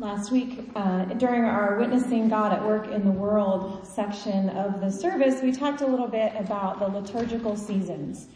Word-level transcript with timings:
Last 0.00 0.30
week, 0.30 0.70
uh, 0.76 1.06
during 1.06 1.42
our 1.42 1.76
Witnessing 1.76 2.28
God 2.28 2.52
at 2.52 2.64
Work 2.64 2.86
in 2.86 3.04
the 3.04 3.10
World 3.10 3.84
section 3.84 4.48
of 4.50 4.80
the 4.80 4.92
service, 4.92 5.42
we 5.42 5.50
talked 5.50 5.80
a 5.80 5.86
little 5.88 6.06
bit 6.06 6.32
about 6.36 6.78
the 6.78 6.86
liturgical 6.86 7.56
seasons 7.56 8.28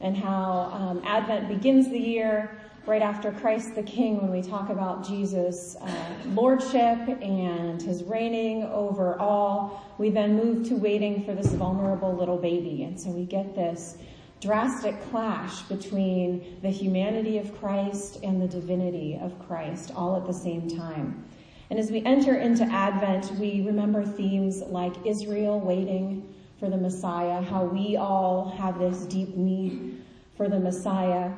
and 0.00 0.14
how 0.14 0.70
um, 0.74 1.00
Advent 1.06 1.48
begins 1.48 1.88
the 1.88 1.98
year 1.98 2.60
right 2.84 3.00
after 3.00 3.32
Christ 3.32 3.74
the 3.74 3.82
King 3.82 4.20
when 4.20 4.30
we 4.30 4.42
talk 4.42 4.68
about 4.68 5.08
Jesus' 5.08 5.76
uh, 5.80 5.88
lordship 6.26 6.98
and 7.22 7.80
his 7.80 8.04
reigning 8.04 8.64
over 8.64 9.18
all. 9.18 9.94
We 9.96 10.10
then 10.10 10.36
move 10.36 10.68
to 10.68 10.74
waiting 10.74 11.24
for 11.24 11.32
this 11.34 11.50
vulnerable 11.52 12.14
little 12.14 12.36
baby. 12.36 12.82
And 12.82 13.00
so 13.00 13.08
we 13.08 13.24
get 13.24 13.54
this 13.54 13.96
drastic 14.40 15.00
clash 15.10 15.62
between 15.62 16.58
the 16.62 16.70
humanity 16.70 17.38
of 17.38 17.58
Christ 17.58 18.18
and 18.22 18.40
the 18.40 18.46
divinity 18.46 19.18
of 19.20 19.38
Christ 19.46 19.92
all 19.96 20.16
at 20.16 20.26
the 20.26 20.34
same 20.34 20.68
time. 20.68 21.24
And 21.70 21.78
as 21.78 21.90
we 21.90 22.04
enter 22.04 22.36
into 22.36 22.64
Advent, 22.64 23.32
we 23.40 23.62
remember 23.66 24.04
themes 24.04 24.62
like 24.62 24.94
Israel 25.04 25.60
waiting 25.60 26.32
for 26.60 26.70
the 26.70 26.76
Messiah, 26.76 27.42
how 27.42 27.64
we 27.64 27.96
all 27.96 28.50
have 28.56 28.78
this 28.78 29.00
deep 29.06 29.36
need 29.36 30.02
for 30.36 30.48
the 30.48 30.60
Messiah. 30.60 31.32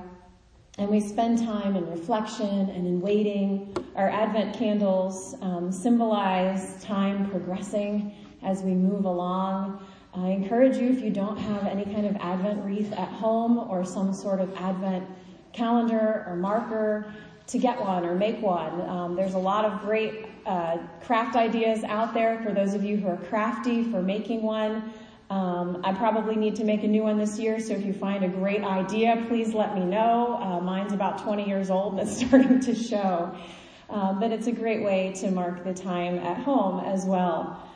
And 0.77 0.89
we 0.89 1.01
spend 1.01 1.39
time 1.39 1.77
in 1.77 1.91
reflection 1.91 2.70
and 2.70 2.87
in 2.87 3.01
waiting. 3.01 3.75
Our 3.97 4.09
Advent 4.09 4.56
candles 4.56 5.34
um, 5.41 5.73
symbolize 5.73 6.80
time 6.83 7.30
progressing 7.30 8.15
as 8.42 8.62
we 8.62 8.73
move 8.73 9.05
along. 9.05 9.84
I 10.24 10.30
encourage 10.30 10.77
you, 10.77 10.90
if 10.90 11.00
you 11.00 11.10
don't 11.10 11.36
have 11.36 11.66
any 11.66 11.84
kind 11.84 12.06
of 12.06 12.16
Advent 12.16 12.64
wreath 12.64 12.92
at 12.92 13.08
home 13.08 13.58
or 13.58 13.84
some 13.84 14.12
sort 14.12 14.41
of 14.41 14.54
Advent 14.56 15.06
calendar 15.52 16.24
or 16.27 16.36
marker, 16.36 17.12
to 17.48 17.58
get 17.58 17.80
one 17.80 18.04
or 18.04 18.14
make 18.14 18.42
one. 18.42 18.80
Um, 18.82 19.16
there's 19.16 19.34
a 19.34 19.38
lot 19.38 19.64
of 19.64 19.80
great 19.80 20.27
uh, 20.44 20.77
craft 21.02 21.34
ideas 21.34 21.83
out 21.84 22.12
there 22.12 22.42
for 22.42 22.52
those 22.52 22.75
of 22.75 22.84
you 22.84 22.98
who 22.98 23.08
are 23.08 23.16
crafty 23.16 23.83
for 23.84 24.02
making 24.02 24.42
one. 24.42 24.92
Um, 25.30 25.80
I 25.83 25.92
probably 25.92 26.36
need 26.36 26.56
to 26.56 26.64
make 26.64 26.84
a 26.84 26.88
new 26.88 27.03
one 27.03 27.19
this 27.19 27.38
year, 27.38 27.58
so 27.58 27.75
if 27.75 27.84
you 27.84 27.92
find 27.92 28.25
a 28.25 28.28
great 28.28 28.62
idea, 28.62 29.25
please 29.28 29.55
let 29.55 29.75
me 29.75 29.84
know. 29.84 30.38
Uh, 30.42 30.60
mine's 30.60 30.92
about 30.92 31.22
20 31.22 31.47
years 31.47 31.70
old 31.70 31.94
and 31.94 32.08
it's 32.08 32.19
starting 32.27 32.60
to 32.60 32.75
show. 32.75 33.34
Um, 33.91 34.20
but 34.20 34.32
it's 34.32 34.47
a 34.47 34.53
great 34.53 34.82
way 34.82 35.12
to 35.20 35.30
mark 35.30 35.64
the 35.64 35.72
time 35.72 36.19
at 36.19 36.36
home 36.36 36.80
as 36.84 37.06
well. 37.06 37.67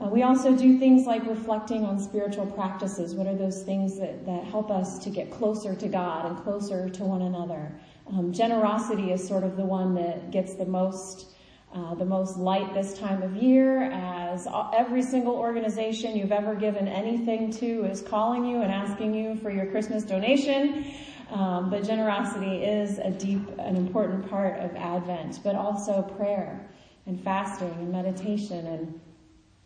Uh, 0.00 0.08
we 0.08 0.22
also 0.22 0.56
do 0.56 0.78
things 0.78 1.06
like 1.06 1.26
reflecting 1.26 1.84
on 1.84 1.98
spiritual 1.98 2.46
practices. 2.46 3.14
What 3.14 3.26
are 3.26 3.34
those 3.34 3.62
things 3.62 3.98
that, 3.98 4.24
that 4.26 4.44
help 4.44 4.70
us 4.70 4.98
to 5.00 5.10
get 5.10 5.30
closer 5.30 5.74
to 5.74 5.88
God 5.88 6.26
and 6.26 6.38
closer 6.44 6.88
to 6.88 7.04
one 7.04 7.22
another? 7.22 7.72
Um, 8.06 8.32
generosity 8.32 9.10
is 9.10 9.26
sort 9.26 9.42
of 9.42 9.56
the 9.56 9.64
one 9.64 9.94
that 9.94 10.30
gets 10.30 10.54
the 10.54 10.66
most 10.66 11.34
uh, 11.74 11.94
the 11.96 12.04
most 12.04 12.38
light 12.38 12.72
this 12.72 12.94
time 12.94 13.22
of 13.22 13.36
year 13.36 13.82
as 13.92 14.48
every 14.72 15.02
single 15.02 15.34
organization 15.34 16.16
you've 16.16 16.32
ever 16.32 16.54
given 16.54 16.88
anything 16.88 17.50
to 17.50 17.84
is 17.84 18.00
calling 18.00 18.46
you 18.46 18.62
and 18.62 18.72
asking 18.72 19.14
you 19.14 19.36
for 19.36 19.50
your 19.50 19.66
Christmas 19.66 20.02
donation. 20.02 20.90
Um, 21.30 21.68
but 21.68 21.84
generosity 21.84 22.64
is 22.64 22.98
a 22.98 23.10
deep 23.10 23.42
and 23.58 23.76
important 23.76 24.30
part 24.30 24.58
of 24.60 24.74
Advent, 24.76 25.40
but 25.44 25.56
also 25.56 26.00
prayer 26.16 26.66
and 27.04 27.22
fasting 27.22 27.68
and 27.68 27.92
meditation 27.92 28.66
and 28.66 28.98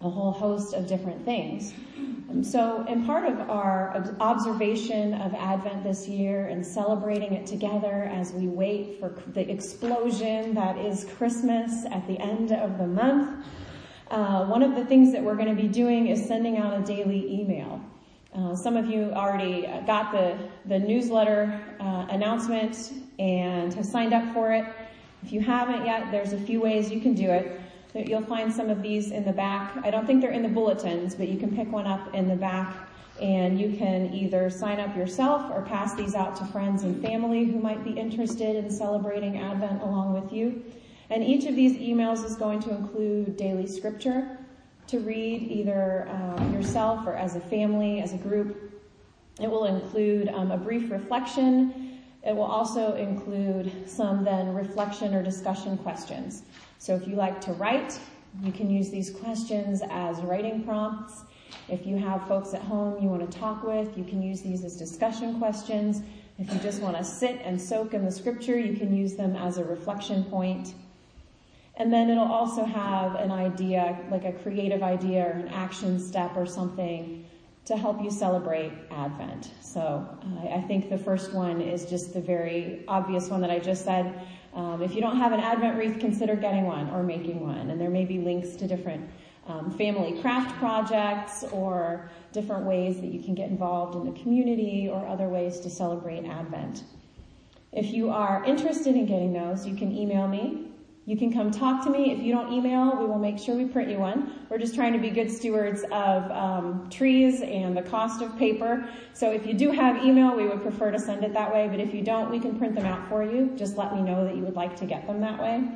a 0.02 0.10
whole 0.10 0.32
host 0.32 0.74
of 0.74 0.86
different 0.86 1.24
things. 1.24 1.72
Um, 2.30 2.42
so, 2.42 2.84
in 2.88 3.04
part 3.04 3.28
of 3.28 3.38
our 3.50 4.14
observation 4.20 5.14
of 5.14 5.34
Advent 5.34 5.84
this 5.84 6.08
year 6.08 6.46
and 6.46 6.66
celebrating 6.66 7.34
it 7.34 7.46
together 7.46 8.10
as 8.12 8.32
we 8.32 8.48
wait 8.48 8.98
for 8.98 9.14
the 9.32 9.48
explosion 9.50 10.54
that 10.54 10.76
is 10.78 11.06
Christmas 11.16 11.84
at 11.90 12.06
the 12.06 12.18
end 12.18 12.52
of 12.52 12.78
the 12.78 12.86
month, 12.86 13.46
uh, 14.10 14.44
one 14.46 14.62
of 14.62 14.74
the 14.74 14.84
things 14.84 15.12
that 15.12 15.22
we're 15.22 15.36
going 15.36 15.54
to 15.54 15.60
be 15.62 15.68
doing 15.68 16.08
is 16.08 16.26
sending 16.26 16.58
out 16.58 16.78
a 16.78 16.82
daily 16.82 17.40
email. 17.40 17.80
Uh, 18.34 18.56
some 18.56 18.76
of 18.76 18.86
you 18.86 19.12
already 19.12 19.62
got 19.86 20.10
the, 20.10 20.38
the 20.66 20.78
newsletter 20.78 21.60
uh, 21.80 22.06
announcement 22.08 22.92
and 23.18 23.74
have 23.74 23.84
signed 23.84 24.14
up 24.14 24.32
for 24.32 24.52
it. 24.52 24.64
If 25.22 25.32
you 25.32 25.40
haven't 25.40 25.84
yet, 25.84 26.10
there's 26.10 26.32
a 26.32 26.38
few 26.38 26.60
ways 26.60 26.90
you 26.90 27.00
can 27.00 27.14
do 27.14 27.30
it. 27.30 27.60
You'll 27.94 28.24
find 28.24 28.52
some 28.52 28.70
of 28.70 28.82
these 28.82 29.10
in 29.10 29.24
the 29.24 29.32
back. 29.32 29.76
I 29.84 29.90
don't 29.90 30.06
think 30.06 30.22
they're 30.22 30.30
in 30.30 30.42
the 30.42 30.48
bulletins, 30.48 31.14
but 31.14 31.28
you 31.28 31.38
can 31.38 31.54
pick 31.54 31.70
one 31.70 31.86
up 31.86 32.14
in 32.14 32.26
the 32.26 32.36
back 32.36 32.74
and 33.20 33.60
you 33.60 33.76
can 33.76 34.12
either 34.14 34.48
sign 34.48 34.80
up 34.80 34.96
yourself 34.96 35.50
or 35.52 35.62
pass 35.62 35.94
these 35.94 36.14
out 36.14 36.34
to 36.36 36.44
friends 36.46 36.82
and 36.82 37.02
family 37.02 37.44
who 37.44 37.60
might 37.60 37.84
be 37.84 37.90
interested 37.90 38.56
in 38.56 38.70
celebrating 38.70 39.38
Advent 39.38 39.82
along 39.82 40.14
with 40.14 40.32
you. 40.32 40.64
And 41.10 41.22
each 41.22 41.44
of 41.44 41.54
these 41.54 41.76
emails 41.76 42.24
is 42.24 42.36
going 42.36 42.60
to 42.60 42.70
include 42.70 43.36
daily 43.36 43.66
scripture 43.66 44.38
to 44.86 44.98
read 45.00 45.42
either 45.42 46.08
um, 46.08 46.54
yourself 46.54 47.06
or 47.06 47.14
as 47.14 47.36
a 47.36 47.40
family, 47.40 48.00
as 48.00 48.14
a 48.14 48.16
group. 48.16 48.72
It 49.40 49.50
will 49.50 49.66
include 49.66 50.28
um, 50.28 50.50
a 50.50 50.56
brief 50.56 50.90
reflection. 50.90 51.81
It 52.24 52.36
will 52.36 52.42
also 52.42 52.94
include 52.94 53.88
some 53.88 54.24
then 54.24 54.54
reflection 54.54 55.14
or 55.14 55.22
discussion 55.22 55.76
questions. 55.76 56.42
So 56.78 56.94
if 56.94 57.06
you 57.08 57.16
like 57.16 57.40
to 57.42 57.52
write, 57.54 57.98
you 58.42 58.52
can 58.52 58.70
use 58.70 58.90
these 58.90 59.10
questions 59.10 59.82
as 59.90 60.20
writing 60.20 60.62
prompts. 60.62 61.22
If 61.68 61.86
you 61.86 61.96
have 61.98 62.26
folks 62.28 62.54
at 62.54 62.62
home 62.62 63.02
you 63.02 63.08
want 63.08 63.28
to 63.30 63.38
talk 63.38 63.64
with, 63.64 63.96
you 63.98 64.04
can 64.04 64.22
use 64.22 64.40
these 64.40 64.64
as 64.64 64.76
discussion 64.76 65.38
questions. 65.38 66.02
If 66.38 66.52
you 66.52 66.58
just 66.60 66.80
want 66.80 66.96
to 66.96 67.04
sit 67.04 67.40
and 67.44 67.60
soak 67.60 67.92
in 67.92 68.04
the 68.04 68.10
scripture, 68.10 68.58
you 68.58 68.76
can 68.76 68.96
use 68.96 69.14
them 69.14 69.36
as 69.36 69.58
a 69.58 69.64
reflection 69.64 70.24
point. 70.24 70.74
And 71.76 71.92
then 71.92 72.08
it'll 72.08 72.24
also 72.24 72.64
have 72.64 73.16
an 73.16 73.32
idea, 73.32 73.98
like 74.10 74.24
a 74.24 74.32
creative 74.32 74.82
idea 74.82 75.26
or 75.26 75.30
an 75.30 75.48
action 75.48 75.98
step 75.98 76.36
or 76.36 76.46
something 76.46 77.21
to 77.64 77.76
help 77.76 78.02
you 78.02 78.10
celebrate 78.10 78.72
Advent. 78.90 79.50
So 79.60 79.80
uh, 79.80 80.48
I 80.48 80.60
think 80.62 80.90
the 80.90 80.98
first 80.98 81.32
one 81.32 81.60
is 81.60 81.86
just 81.86 82.12
the 82.12 82.20
very 82.20 82.84
obvious 82.88 83.28
one 83.28 83.40
that 83.42 83.50
I 83.50 83.60
just 83.60 83.84
said. 83.84 84.26
Um, 84.54 84.82
if 84.82 84.94
you 84.94 85.00
don't 85.00 85.16
have 85.16 85.32
an 85.32 85.40
Advent 85.40 85.78
wreath, 85.78 86.00
consider 86.00 86.34
getting 86.34 86.64
one 86.64 86.90
or 86.90 87.02
making 87.02 87.40
one. 87.40 87.70
And 87.70 87.80
there 87.80 87.90
may 87.90 88.04
be 88.04 88.18
links 88.18 88.56
to 88.56 88.66
different 88.66 89.08
um, 89.46 89.70
family 89.70 90.20
craft 90.20 90.56
projects 90.58 91.44
or 91.52 92.10
different 92.32 92.64
ways 92.64 93.00
that 93.00 93.08
you 93.08 93.22
can 93.22 93.34
get 93.34 93.48
involved 93.48 93.94
in 93.94 94.12
the 94.12 94.20
community 94.20 94.88
or 94.92 95.06
other 95.06 95.28
ways 95.28 95.60
to 95.60 95.70
celebrate 95.70 96.24
Advent. 96.24 96.84
If 97.72 97.92
you 97.92 98.10
are 98.10 98.44
interested 98.44 98.96
in 98.96 99.06
getting 99.06 99.32
those, 99.32 99.66
you 99.66 99.74
can 99.74 99.96
email 99.96 100.28
me 100.28 100.71
you 101.04 101.16
can 101.16 101.32
come 101.32 101.50
talk 101.50 101.82
to 101.84 101.90
me. 101.90 102.12
If 102.12 102.20
you 102.20 102.32
don't 102.32 102.52
email, 102.52 102.96
we 102.96 103.06
will 103.06 103.18
make 103.18 103.36
sure 103.36 103.56
we 103.56 103.64
print 103.64 103.90
you 103.90 103.98
one. 103.98 104.46
We're 104.48 104.58
just 104.58 104.74
trying 104.74 104.92
to 104.92 105.00
be 105.00 105.10
good 105.10 105.30
stewards 105.32 105.82
of 105.90 106.30
um, 106.30 106.88
trees 106.90 107.42
and 107.42 107.76
the 107.76 107.82
cost 107.82 108.22
of 108.22 108.36
paper. 108.38 108.88
So 109.12 109.32
if 109.32 109.44
you 109.44 109.52
do 109.52 109.72
have 109.72 110.04
email, 110.04 110.36
we 110.36 110.46
would 110.46 110.62
prefer 110.62 110.92
to 110.92 111.00
send 111.00 111.24
it 111.24 111.32
that 111.32 111.52
way. 111.52 111.66
But 111.66 111.80
if 111.80 111.92
you 111.92 112.02
don't, 112.02 112.30
we 112.30 112.38
can 112.38 112.56
print 112.56 112.76
them 112.76 112.86
out 112.86 113.08
for 113.08 113.24
you. 113.24 113.50
Just 113.56 113.76
let 113.76 113.96
me 113.96 114.00
know 114.00 114.24
that 114.24 114.36
you 114.36 114.42
would 114.42 114.54
like 114.54 114.76
to 114.76 114.84
get 114.84 115.08
them 115.08 115.20
that 115.22 115.42
way. 115.42 115.68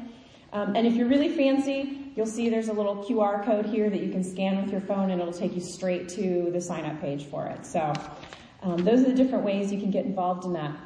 Um, 0.52 0.76
and 0.76 0.86
if 0.86 0.94
you're 0.94 1.08
really 1.08 1.28
fancy, 1.28 2.12
you'll 2.14 2.24
see 2.24 2.48
there's 2.48 2.68
a 2.68 2.72
little 2.72 3.04
QR 3.04 3.44
code 3.44 3.66
here 3.66 3.90
that 3.90 4.00
you 4.00 4.12
can 4.12 4.22
scan 4.22 4.62
with 4.62 4.70
your 4.70 4.80
phone 4.80 5.10
and 5.10 5.20
it'll 5.20 5.32
take 5.32 5.56
you 5.56 5.60
straight 5.60 6.08
to 6.10 6.50
the 6.52 6.60
sign 6.60 6.84
up 6.84 7.00
page 7.00 7.24
for 7.24 7.46
it. 7.46 7.66
So 7.66 7.92
um, 8.62 8.76
those 8.84 9.00
are 9.00 9.08
the 9.08 9.14
different 9.14 9.44
ways 9.44 9.72
you 9.72 9.80
can 9.80 9.90
get 9.90 10.04
involved 10.04 10.44
in 10.44 10.52
that. 10.52 10.78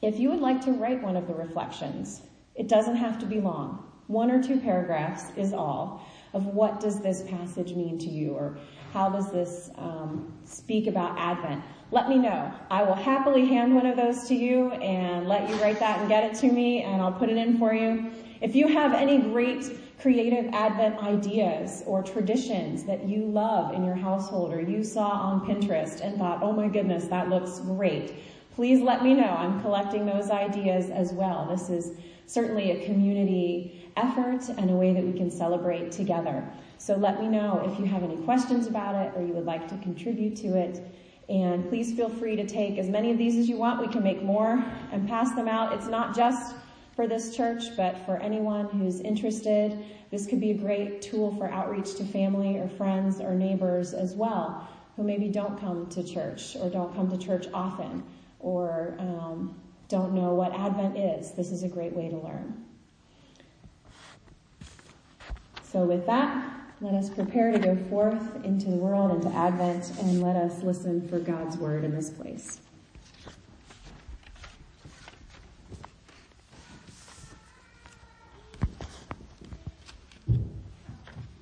If 0.00 0.18
you 0.18 0.30
would 0.30 0.40
like 0.40 0.62
to 0.64 0.72
write 0.72 1.02
one 1.02 1.16
of 1.16 1.26
the 1.26 1.34
reflections, 1.34 2.22
it 2.56 2.68
doesn't 2.68 2.96
have 2.96 3.18
to 3.20 3.26
be 3.26 3.40
long. 3.40 3.82
One 4.06 4.30
or 4.30 4.42
two 4.42 4.58
paragraphs 4.60 5.24
is 5.36 5.52
all 5.52 6.06
of 6.32 6.46
what 6.46 6.80
does 6.80 7.00
this 7.00 7.22
passage 7.22 7.74
mean 7.74 7.98
to 7.98 8.08
you 8.08 8.32
or 8.32 8.58
how 8.92 9.08
does 9.10 9.30
this 9.32 9.70
um, 9.76 10.32
speak 10.44 10.86
about 10.86 11.18
Advent. 11.18 11.62
Let 11.90 12.08
me 12.08 12.18
know. 12.18 12.52
I 12.70 12.82
will 12.82 12.94
happily 12.94 13.46
hand 13.46 13.74
one 13.74 13.86
of 13.86 13.96
those 13.96 14.28
to 14.28 14.34
you 14.34 14.70
and 14.72 15.28
let 15.28 15.48
you 15.48 15.56
write 15.56 15.78
that 15.80 16.00
and 16.00 16.08
get 16.08 16.24
it 16.24 16.38
to 16.40 16.50
me 16.50 16.82
and 16.82 17.02
I'll 17.02 17.12
put 17.12 17.28
it 17.28 17.36
in 17.36 17.58
for 17.58 17.74
you. 17.74 18.10
If 18.40 18.54
you 18.54 18.68
have 18.68 18.92
any 18.92 19.18
great 19.18 19.64
creative 20.00 20.52
Advent 20.52 20.98
ideas 20.98 21.82
or 21.86 22.02
traditions 22.02 22.84
that 22.84 23.08
you 23.08 23.24
love 23.24 23.74
in 23.74 23.84
your 23.84 23.94
household 23.94 24.52
or 24.52 24.60
you 24.60 24.84
saw 24.84 25.08
on 25.08 25.46
Pinterest 25.46 26.00
and 26.00 26.18
thought, 26.18 26.42
oh 26.42 26.52
my 26.52 26.68
goodness, 26.68 27.06
that 27.06 27.28
looks 27.28 27.60
great, 27.60 28.14
please 28.54 28.80
let 28.80 29.02
me 29.02 29.14
know. 29.14 29.28
I'm 29.28 29.60
collecting 29.62 30.06
those 30.06 30.30
ideas 30.30 30.90
as 30.90 31.12
well. 31.12 31.46
This 31.50 31.70
is 31.70 31.98
certainly 32.26 32.72
a 32.72 32.84
community 32.84 33.90
effort 33.96 34.48
and 34.48 34.70
a 34.70 34.74
way 34.74 34.92
that 34.92 35.04
we 35.04 35.12
can 35.12 35.30
celebrate 35.30 35.92
together. 35.92 36.46
So 36.78 36.96
let 36.96 37.20
me 37.20 37.28
know 37.28 37.62
if 37.64 37.78
you 37.78 37.86
have 37.86 38.02
any 38.02 38.16
questions 38.18 38.66
about 38.66 38.94
it 38.94 39.12
or 39.16 39.24
you 39.24 39.32
would 39.32 39.46
like 39.46 39.68
to 39.68 39.78
contribute 39.78 40.36
to 40.36 40.56
it. 40.56 40.82
And 41.28 41.68
please 41.68 41.94
feel 41.94 42.08
free 42.08 42.36
to 42.36 42.46
take 42.46 42.78
as 42.78 42.88
many 42.88 43.10
of 43.10 43.18
these 43.18 43.36
as 43.36 43.48
you 43.48 43.56
want. 43.56 43.80
We 43.80 43.92
can 43.92 44.02
make 44.02 44.22
more 44.22 44.62
and 44.92 45.08
pass 45.08 45.32
them 45.34 45.48
out. 45.48 45.72
It's 45.72 45.86
not 45.86 46.14
just 46.14 46.54
for 46.94 47.06
this 47.06 47.36
church, 47.36 47.76
but 47.76 47.98
for 48.06 48.16
anyone 48.18 48.68
who's 48.68 49.00
interested. 49.00 49.84
This 50.10 50.26
could 50.26 50.40
be 50.40 50.50
a 50.50 50.54
great 50.54 51.02
tool 51.02 51.34
for 51.36 51.48
outreach 51.50 51.94
to 51.96 52.04
family 52.04 52.58
or 52.58 52.68
friends 52.68 53.20
or 53.20 53.34
neighbors 53.34 53.92
as 53.92 54.14
well, 54.14 54.68
who 54.96 55.02
maybe 55.02 55.28
don't 55.28 55.58
come 55.58 55.88
to 55.90 56.02
church 56.02 56.56
or 56.56 56.70
don't 56.70 56.94
come 56.94 57.10
to 57.10 57.18
church 57.18 57.46
often 57.52 58.02
or 58.38 58.96
um, 58.98 59.60
don't 59.88 60.12
know 60.12 60.34
what 60.34 60.52
Advent 60.52 60.96
is, 60.96 61.32
this 61.32 61.52
is 61.52 61.62
a 61.62 61.68
great 61.68 61.94
way 61.94 62.08
to 62.08 62.16
learn. 62.16 62.64
So, 65.62 65.84
with 65.84 66.06
that, 66.06 66.52
let 66.80 66.94
us 66.94 67.08
prepare 67.08 67.52
to 67.52 67.58
go 67.58 67.76
forth 67.88 68.44
into 68.44 68.70
the 68.70 68.76
world, 68.76 69.10
into 69.10 69.36
Advent, 69.36 69.92
and 70.00 70.22
let 70.22 70.36
us 70.36 70.62
listen 70.62 71.06
for 71.08 71.18
God's 71.18 71.56
word 71.56 71.84
in 71.84 71.94
this 71.94 72.10
place. 72.10 72.60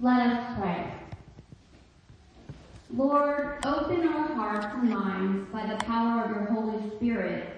Let 0.01 0.27
us 0.27 0.59
pray. 0.59 0.93
Lord, 2.95 3.65
open 3.65 4.07
our 4.07 4.35
hearts 4.35 4.67
and 4.75 4.91
minds 4.91 5.49
by 5.51 5.67
the 5.67 5.77
power 5.85 6.25
of 6.25 6.31
your 6.31 6.45
Holy 6.45 6.91
Spirit 6.97 7.54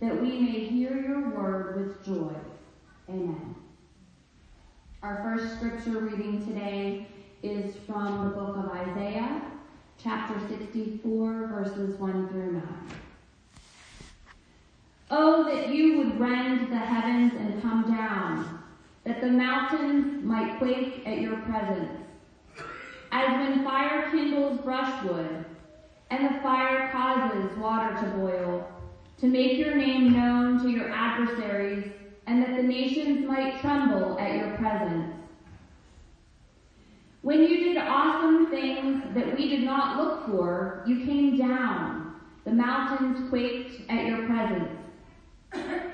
that 0.00 0.20
we 0.20 0.38
may 0.38 0.64
hear 0.64 0.96
your 0.96 1.30
word 1.30 1.76
with 1.76 2.04
joy. 2.04 2.34
Amen. 3.08 3.54
Our 5.02 5.20
first 5.22 5.56
scripture 5.56 6.00
reading 6.00 6.44
today 6.46 7.06
is 7.42 7.74
from 7.86 8.24
the 8.24 8.34
book 8.34 8.56
of 8.56 8.70
Isaiah, 8.70 9.42
chapter 10.02 10.38
64, 10.48 11.46
verses 11.48 11.98
1 11.98 12.28
through 12.28 12.52
9. 12.52 12.62
Oh, 15.10 15.44
that 15.44 15.70
you 15.70 15.98
would 15.98 16.20
rend 16.20 16.70
the 16.70 16.78
heavens 16.78 17.32
and 17.32 17.62
come 17.62 17.82
down 17.94 18.62
that 19.04 19.20
the 19.20 19.28
mountains 19.28 20.22
might 20.22 20.58
quake 20.58 21.02
at 21.06 21.20
your 21.20 21.38
presence. 21.38 21.90
As 23.10 23.30
when 23.38 23.64
fire 23.64 24.10
kindles 24.10 24.58
brushwood, 24.60 25.44
and 26.10 26.24
the 26.26 26.40
fire 26.40 26.90
causes 26.90 27.56
water 27.58 27.96
to 28.02 28.10
boil, 28.16 28.77
to 29.20 29.26
make 29.26 29.58
your 29.58 29.76
name 29.76 30.12
known 30.12 30.62
to 30.62 30.70
your 30.70 30.90
adversaries, 30.90 31.90
and 32.26 32.42
that 32.42 32.56
the 32.56 32.62
nations 32.62 33.26
might 33.26 33.60
tremble 33.60 34.18
at 34.18 34.36
your 34.36 34.56
presence. 34.56 35.14
When 37.22 37.42
you 37.42 37.64
did 37.64 37.78
awesome 37.78 38.50
things 38.50 39.02
that 39.14 39.36
we 39.36 39.48
did 39.48 39.62
not 39.62 39.96
look 39.96 40.26
for, 40.26 40.84
you 40.86 41.04
came 41.04 41.36
down. 41.36 42.14
The 42.44 42.52
mountains 42.52 43.28
quaked 43.28 43.90
at 43.90 44.06
your 44.06 44.26
presence. 44.26 44.70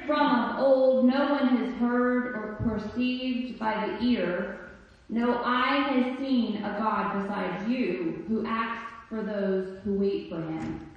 From 0.06 0.50
of 0.50 0.58
old, 0.58 1.06
no 1.06 1.30
one 1.30 1.56
has 1.56 1.74
heard 1.76 2.34
or 2.36 2.58
perceived 2.68 3.58
by 3.58 3.86
the 3.86 4.04
ear, 4.04 4.60
no 5.08 5.42
eye 5.44 5.86
has 5.90 6.18
seen 6.18 6.64
a 6.64 6.76
God 6.78 7.22
besides 7.22 7.68
you, 7.68 8.24
who 8.28 8.44
acts 8.46 8.90
for 9.08 9.22
those 9.22 9.78
who 9.84 9.94
wait 9.94 10.28
for 10.28 10.40
him. 10.40 10.93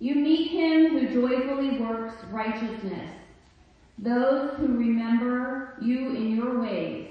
You 0.00 0.14
meet 0.14 0.48
him 0.50 0.92
who 0.92 1.12
joyfully 1.12 1.78
works 1.78 2.14
righteousness, 2.30 3.10
those 3.98 4.56
who 4.56 4.68
remember 4.68 5.74
you 5.82 6.16
in 6.16 6.34
your 6.34 6.58
ways. 6.58 7.08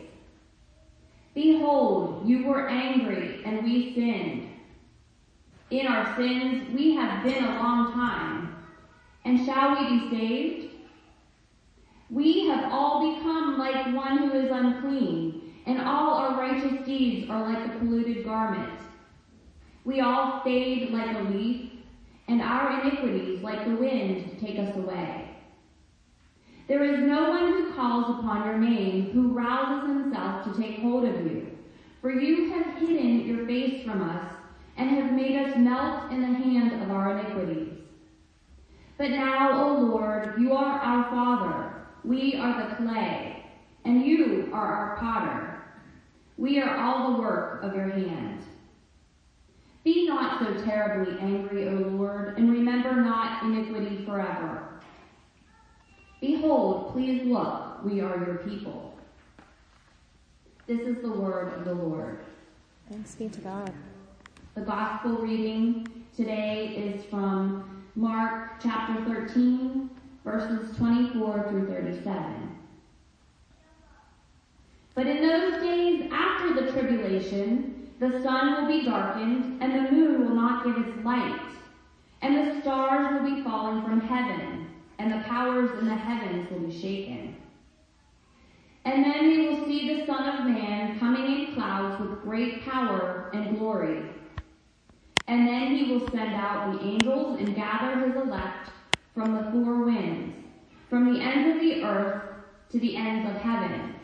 Behold, 1.36 2.28
you 2.28 2.48
were 2.48 2.68
angry, 2.68 3.44
and 3.46 3.64
we 3.64 3.94
sinned. 3.94 4.50
In 5.70 5.86
our 5.86 6.16
sins, 6.16 6.74
we 6.74 6.96
have 6.96 7.24
been 7.24 7.44
a 7.44 7.60
long 7.60 7.94
time. 7.94 8.56
And 9.24 9.46
shall 9.46 9.76
we 9.76 10.00
be 10.00 10.10
saved? 10.10 10.74
We 12.10 12.48
have 12.48 12.72
all 12.72 13.14
become 13.14 13.60
like 13.60 13.94
one 13.94 14.18
who 14.18 14.32
is 14.32 14.50
unclean, 14.50 15.54
and 15.68 15.80
all 15.80 16.16
our 16.16 16.40
righteous 16.40 16.84
deeds 16.88 17.30
are 17.30 17.44
like 17.44 17.68
a 17.68 17.78
polluted 17.78 18.26
garment. 18.26 18.80
We 19.86 20.02
all 20.02 20.42
fade 20.44 20.90
like 20.90 21.16
a 21.16 21.22
leaf, 21.30 21.69
and 22.30 22.44
our 22.44 22.80
iniquities, 22.82 23.42
like 23.42 23.66
the 23.66 23.76
wind, 23.76 24.38
take 24.40 24.60
us 24.60 24.78
away. 24.78 25.36
There 26.68 26.84
is 26.84 27.00
no 27.00 27.30
one 27.30 27.54
who 27.54 27.74
calls 27.74 28.20
upon 28.20 28.46
your 28.46 28.60
name 28.60 29.10
who 29.10 29.34
rouses 29.34 29.90
himself 29.90 30.46
to 30.46 30.62
take 30.62 30.80
hold 30.82 31.06
of 31.06 31.26
you. 31.26 31.48
For 32.02 32.12
you 32.12 32.52
have 32.52 32.78
hidden 32.78 33.26
your 33.26 33.48
face 33.48 33.84
from 33.84 34.08
us 34.08 34.32
and 34.78 34.92
have 34.92 35.12
made 35.12 35.38
us 35.38 35.58
melt 35.58 36.12
in 36.12 36.22
the 36.22 36.28
hand 36.28 36.84
of 36.84 36.92
our 36.92 37.18
iniquities. 37.18 37.80
But 39.00 39.10
now, 39.10 39.66
O 39.66 39.80
Lord, 39.86 40.40
you 40.40 40.54
are 40.54 40.80
our 40.80 41.10
Father. 41.10 41.74
We 42.06 42.36
are 42.36 42.70
the 42.70 42.76
clay, 42.76 43.44
and 43.86 44.06
you 44.06 44.50
are 44.54 44.68
our 44.68 44.98
potter. 44.98 45.64
We 46.38 46.60
are 46.60 46.78
all 46.78 47.14
the 47.14 47.22
work 47.22 47.64
of 47.64 47.74
your 47.74 47.90
hand. 47.90 48.44
Be 49.84 50.08
not 50.08 50.40
so 50.40 50.54
terribly 50.66 51.18
angry, 51.20 51.70
O 51.70 51.72
Lord, 51.72 52.38
and 52.38 52.52
remember 52.52 52.96
not 52.96 53.44
iniquity 53.44 54.04
forever. 54.06 54.70
Behold, 56.20 56.92
please 56.92 57.24
look, 57.26 57.84
we 57.84 58.02
are 58.02 58.18
your 58.18 58.42
people. 58.46 58.94
This 60.68 60.82
is 60.82 61.02
the 61.02 61.12
word 61.12 61.54
of 61.54 61.66
the 61.66 61.74
Lord. 61.74 62.20
Thanks 62.90 63.16
be 63.16 63.30
to 63.30 63.42
God. 63.42 63.74
The 64.56 64.62
gospel 64.62 65.14
reading 65.14 65.88
today 66.16 66.68
is 66.76 67.06
from 67.06 67.86
Mark 67.96 68.60
chapter 68.62 69.04
13, 69.06 69.90
verses 70.26 70.76
24 70.78 71.48
through 71.50 71.68
37. 71.68 72.58
But 74.94 75.08
in 75.08 75.22
those 75.26 75.62
days 75.62 76.12
after 76.12 76.54
the 76.54 76.72
tribulation, 76.74 77.69
the 78.00 78.24
sun 78.24 78.62
will 78.62 78.68
be 78.68 78.86
darkened, 78.86 79.62
and 79.62 79.74
the 79.74 79.92
moon 79.92 80.26
will 80.26 80.36
not 80.36 80.64
give 80.64 80.78
its 80.78 81.06
light, 81.06 81.42
and 82.22 82.36
the 82.36 82.62
stars 82.62 83.14
will 83.14 83.36
be 83.36 83.44
falling 83.44 83.84
from 83.84 84.00
heaven, 84.00 84.68
and 84.98 85.12
the 85.12 85.24
powers 85.28 85.70
in 85.80 85.86
the 85.86 85.96
heavens 85.96 86.50
will 86.50 86.60
be 86.60 86.80
shaken. 86.80 87.36
And 88.86 89.04
then 89.04 89.28
we 89.28 89.48
will 89.48 89.66
see 89.66 89.94
the 89.94 90.06
Son 90.06 90.30
of 90.30 90.46
Man 90.46 90.98
coming 90.98 91.26
in 91.26 91.54
clouds 91.54 92.02
with 92.02 92.22
great 92.22 92.64
power 92.64 93.30
and 93.34 93.60
glory. 93.60 94.04
And 95.28 95.48
then 95.48 95.76
he 95.76 95.92
will 95.92 96.10
send 96.10 96.34
out 96.34 96.72
the 96.72 96.88
angels 96.88 97.40
and 97.40 97.54
gather 97.56 98.08
his 98.08 98.16
elect 98.16 98.72
from 99.14 99.36
the 99.36 99.52
four 99.52 99.84
winds, 99.84 100.34
from 100.90 101.14
the 101.14 101.22
ends 101.22 101.56
of 101.56 101.62
the 101.62 101.84
earth 101.84 102.24
to 102.72 102.80
the 102.80 102.96
ends 102.96 103.30
of 103.30 103.36
heaven. 103.36 103.96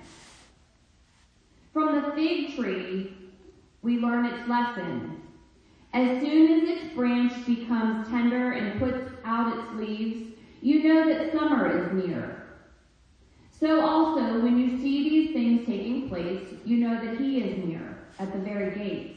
From 1.73 1.95
the 1.95 2.11
fig 2.11 2.55
tree, 2.55 3.14
we 3.85 3.99
learn 3.99 4.25
its 4.25 4.49
lesson. 4.49 5.21
As 5.93 6.19
soon 6.19 6.49
as 6.49 6.67
its 6.67 6.95
branch 6.95 7.45
becomes 7.45 8.09
tender 8.09 8.51
and 8.51 8.79
puts 8.79 9.15
out 9.23 9.47
its 9.47 9.79
leaves, 9.79 10.19
you 10.63 10.83
know 10.83 11.03
that 11.03 11.31
summer 11.31 11.67
is 11.67 11.93
near. 11.93 12.35
So 13.61 13.79
also, 13.79 14.43
when 14.43 14.57
you 14.57 14.69
see 14.69 15.01
these 15.01 15.33
things 15.33 15.61
taking 15.63 16.09
place, 16.09 16.55
you 16.65 16.79
know 16.79 16.99
that 16.99 17.13
he 17.13 17.39
is 17.39 17.57
near, 17.57 17.95
at 18.19 18.33
the 18.33 18.39
very 18.39 18.71
gates. 18.75 19.13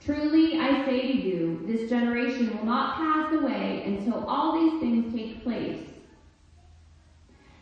Truly, 0.00 0.58
I 0.60 0.84
say 0.86 1.04
to 1.08 1.28
you, 1.28 1.60
this 1.66 1.90
generation 1.90 2.54
will 2.56 2.64
not 2.64 2.94
pass 2.96 3.34
away 3.34 3.82
until 3.84 4.24
all 4.28 4.52
these 4.52 4.80
things 4.80 5.12
take 5.12 5.44
place. 5.44 5.80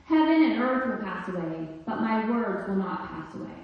Heaven 0.05 0.43
and 0.43 0.55
earth 0.59 0.87
will 0.87 0.99
pass 0.99 1.29
away, 1.29 1.71
but 1.87 1.99
my 1.99 2.19
words 2.19 2.69
will 2.69 2.77
not 2.77 3.03
pass 3.03 3.35
away. 3.35 3.64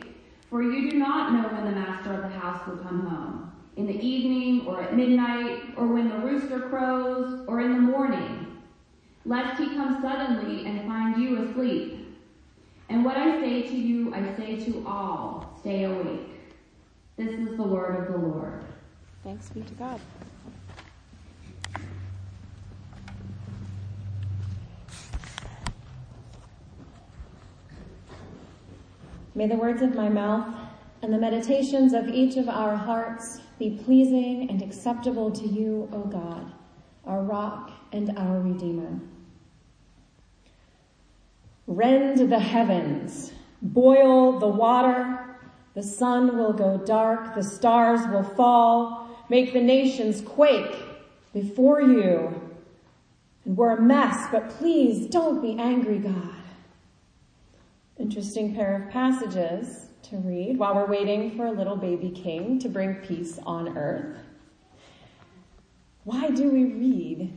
for 0.51 0.61
you 0.61 0.91
do 0.91 0.99
not 0.99 1.31
know 1.31 1.47
when 1.47 1.63
the 1.63 1.71
master 1.71 2.13
of 2.13 2.23
the 2.23 2.37
house 2.37 2.67
will 2.67 2.75
come 2.75 3.07
home, 3.07 3.51
in 3.77 3.87
the 3.87 3.97
evening, 4.05 4.67
or 4.67 4.83
at 4.83 4.97
midnight, 4.97 5.63
or 5.77 5.87
when 5.87 6.09
the 6.09 6.17
rooster 6.17 6.59
crows, 6.59 7.45
or 7.47 7.61
in 7.61 7.71
the 7.71 7.79
morning, 7.79 8.57
lest 9.25 9.57
he 9.57 9.67
come 9.67 10.01
suddenly 10.01 10.65
and 10.65 10.85
find 10.85 11.23
you 11.23 11.41
asleep. 11.41 12.17
And 12.89 13.05
what 13.05 13.15
I 13.15 13.39
say 13.39 13.61
to 13.61 13.75
you, 13.75 14.13
I 14.13 14.35
say 14.35 14.57
to 14.65 14.83
all, 14.85 15.57
stay 15.61 15.85
awake. 15.85 16.27
This 17.15 17.29
is 17.29 17.55
the 17.55 17.63
word 17.63 18.09
of 18.09 18.11
the 18.11 18.27
Lord. 18.27 18.65
Thanks 19.23 19.47
be 19.49 19.61
to 19.61 19.73
God. 19.75 20.01
May 29.33 29.47
the 29.47 29.55
words 29.55 29.81
of 29.81 29.95
my 29.95 30.09
mouth 30.09 30.55
and 31.01 31.13
the 31.13 31.17
meditations 31.17 31.93
of 31.93 32.09
each 32.09 32.37
of 32.37 32.49
our 32.49 32.75
hearts 32.75 33.39
be 33.57 33.79
pleasing 33.83 34.49
and 34.49 34.61
acceptable 34.61 35.31
to 35.31 35.47
you, 35.47 35.89
O 35.93 36.01
God, 36.01 36.51
our 37.05 37.23
rock 37.23 37.71
and 37.91 38.17
our 38.17 38.39
redeemer. 38.39 38.99
Rend 41.67 42.29
the 42.29 42.39
heavens, 42.39 43.31
boil 43.61 44.39
the 44.39 44.47
water, 44.47 45.21
The 45.73 45.83
sun 45.83 46.37
will 46.37 46.51
go 46.53 46.77
dark, 46.77 47.33
the 47.33 47.43
stars 47.43 48.01
will 48.07 48.23
fall, 48.23 49.07
make 49.29 49.53
the 49.53 49.61
nations 49.61 50.21
quake 50.21 50.75
before 51.33 51.81
you. 51.81 52.41
And 53.45 53.55
we're 53.55 53.77
a 53.77 53.81
mess, 53.81 54.27
but 54.31 54.49
please 54.49 55.07
don't 55.07 55.41
be 55.41 55.57
angry, 55.57 55.99
God. 55.99 56.40
Interesting 58.01 58.55
pair 58.55 58.75
of 58.75 58.89
passages 58.89 59.85
to 60.01 60.17
read 60.17 60.57
while 60.57 60.73
we're 60.73 60.87
waiting 60.87 61.37
for 61.37 61.45
a 61.45 61.51
little 61.51 61.75
baby 61.75 62.09
king 62.09 62.57
to 62.57 62.67
bring 62.67 62.95
peace 62.95 63.37
on 63.45 63.77
earth. 63.77 64.17
Why 66.03 66.31
do 66.31 66.49
we 66.49 66.63
read 66.63 67.31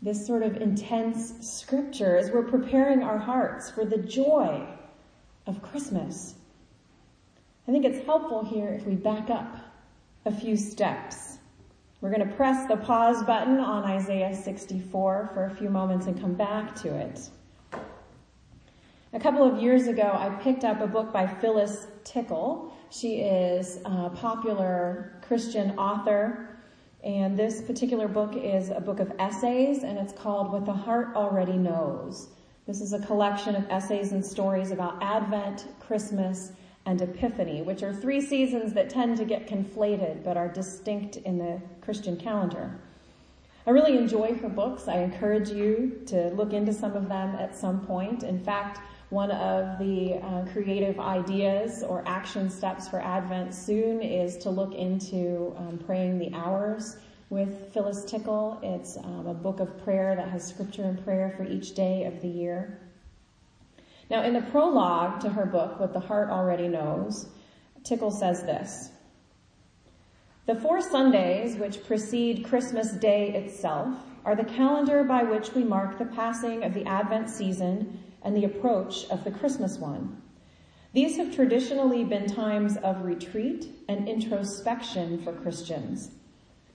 this 0.00 0.24
sort 0.24 0.44
of 0.44 0.58
intense 0.58 1.34
scripture 1.40 2.16
as 2.16 2.30
we're 2.30 2.44
preparing 2.44 3.02
our 3.02 3.18
hearts 3.18 3.68
for 3.68 3.84
the 3.84 3.98
joy 3.98 4.64
of 5.48 5.60
Christmas? 5.60 6.36
I 7.66 7.72
think 7.72 7.84
it's 7.84 8.06
helpful 8.06 8.44
here 8.44 8.68
if 8.68 8.86
we 8.86 8.94
back 8.94 9.28
up 9.28 9.56
a 10.24 10.32
few 10.32 10.56
steps. 10.56 11.38
We're 12.00 12.12
going 12.12 12.28
to 12.28 12.36
press 12.36 12.68
the 12.68 12.76
pause 12.76 13.24
button 13.24 13.58
on 13.58 13.82
Isaiah 13.82 14.36
64 14.36 15.30
for 15.34 15.46
a 15.46 15.54
few 15.56 15.68
moments 15.68 16.06
and 16.06 16.18
come 16.20 16.34
back 16.34 16.76
to 16.76 16.94
it. 16.94 17.28
A 19.12 19.18
couple 19.18 19.42
of 19.42 19.60
years 19.60 19.88
ago, 19.88 20.08
I 20.16 20.30
picked 20.40 20.64
up 20.64 20.80
a 20.80 20.86
book 20.86 21.12
by 21.12 21.26
Phyllis 21.26 21.88
Tickle. 22.04 22.72
She 22.90 23.16
is 23.16 23.80
a 23.84 24.08
popular 24.08 25.18
Christian 25.20 25.76
author, 25.76 26.56
and 27.02 27.36
this 27.36 27.60
particular 27.60 28.06
book 28.06 28.36
is 28.36 28.70
a 28.70 28.80
book 28.80 29.00
of 29.00 29.12
essays, 29.18 29.82
and 29.82 29.98
it's 29.98 30.12
called 30.12 30.52
What 30.52 30.64
the 30.64 30.72
Heart 30.72 31.16
Already 31.16 31.58
Knows. 31.58 32.28
This 32.68 32.80
is 32.80 32.92
a 32.92 33.00
collection 33.00 33.56
of 33.56 33.68
essays 33.68 34.12
and 34.12 34.24
stories 34.24 34.70
about 34.70 35.02
Advent, 35.02 35.66
Christmas, 35.80 36.52
and 36.86 37.02
Epiphany, 37.02 37.62
which 37.62 37.82
are 37.82 37.92
three 37.92 38.20
seasons 38.20 38.72
that 38.74 38.90
tend 38.90 39.16
to 39.16 39.24
get 39.24 39.48
conflated 39.48 40.22
but 40.22 40.36
are 40.36 40.48
distinct 40.48 41.16
in 41.16 41.36
the 41.36 41.60
Christian 41.80 42.16
calendar. 42.16 42.78
I 43.66 43.70
really 43.70 43.98
enjoy 43.98 44.34
her 44.34 44.48
books. 44.48 44.86
I 44.86 44.98
encourage 44.98 45.50
you 45.50 46.00
to 46.06 46.28
look 46.28 46.52
into 46.52 46.72
some 46.72 46.92
of 46.92 47.08
them 47.08 47.34
at 47.34 47.56
some 47.56 47.84
point. 47.86 48.22
In 48.22 48.38
fact, 48.38 48.78
one 49.10 49.32
of 49.32 49.76
the 49.80 50.14
uh, 50.22 50.44
creative 50.52 51.00
ideas 51.00 51.82
or 51.82 52.04
action 52.06 52.48
steps 52.48 52.88
for 52.88 53.00
Advent 53.00 53.52
soon 53.52 54.00
is 54.00 54.36
to 54.38 54.50
look 54.50 54.72
into 54.74 55.52
um, 55.56 55.78
praying 55.84 56.18
the 56.18 56.32
hours 56.32 56.96
with 57.28 57.72
Phyllis 57.72 58.04
Tickle. 58.04 58.60
It's 58.62 58.96
um, 58.96 59.26
a 59.26 59.34
book 59.34 59.58
of 59.58 59.82
prayer 59.82 60.14
that 60.14 60.28
has 60.28 60.46
scripture 60.46 60.84
and 60.84 61.04
prayer 61.04 61.34
for 61.36 61.44
each 61.44 61.74
day 61.74 62.04
of 62.04 62.22
the 62.22 62.28
year. 62.28 62.78
Now, 64.10 64.22
in 64.22 64.32
the 64.32 64.42
prologue 64.42 65.20
to 65.20 65.28
her 65.28 65.46
book, 65.46 65.80
What 65.80 65.92
the 65.92 66.00
Heart 66.00 66.30
Already 66.30 66.68
Knows, 66.68 67.28
Tickle 67.82 68.10
says 68.12 68.42
this. 68.42 68.90
The 70.46 70.54
four 70.54 70.80
Sundays 70.80 71.56
which 71.56 71.84
precede 71.84 72.44
Christmas 72.44 72.92
Day 72.92 73.34
itself 73.34 73.96
are 74.24 74.36
the 74.36 74.44
calendar 74.44 75.02
by 75.02 75.24
which 75.24 75.52
we 75.54 75.64
mark 75.64 75.98
the 75.98 76.04
passing 76.04 76.62
of 76.62 76.74
the 76.74 76.84
Advent 76.86 77.28
season 77.28 78.00
and 78.22 78.36
the 78.36 78.44
approach 78.44 79.06
of 79.10 79.24
the 79.24 79.30
Christmas 79.30 79.78
one. 79.78 80.20
These 80.92 81.16
have 81.18 81.34
traditionally 81.34 82.04
been 82.04 82.26
times 82.26 82.76
of 82.78 83.04
retreat 83.04 83.68
and 83.88 84.08
introspection 84.08 85.22
for 85.22 85.32
Christians, 85.32 86.10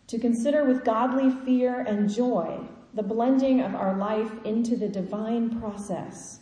to 0.07 0.19
consider 0.19 0.63
with 0.63 0.85
godly 0.85 1.29
fear 1.45 1.81
and 1.81 2.09
joy 2.09 2.59
the 2.93 3.03
blending 3.03 3.61
of 3.61 3.75
our 3.75 3.97
life 3.97 4.31
into 4.45 4.77
the 4.77 4.87
divine 4.87 5.59
process. 5.59 6.39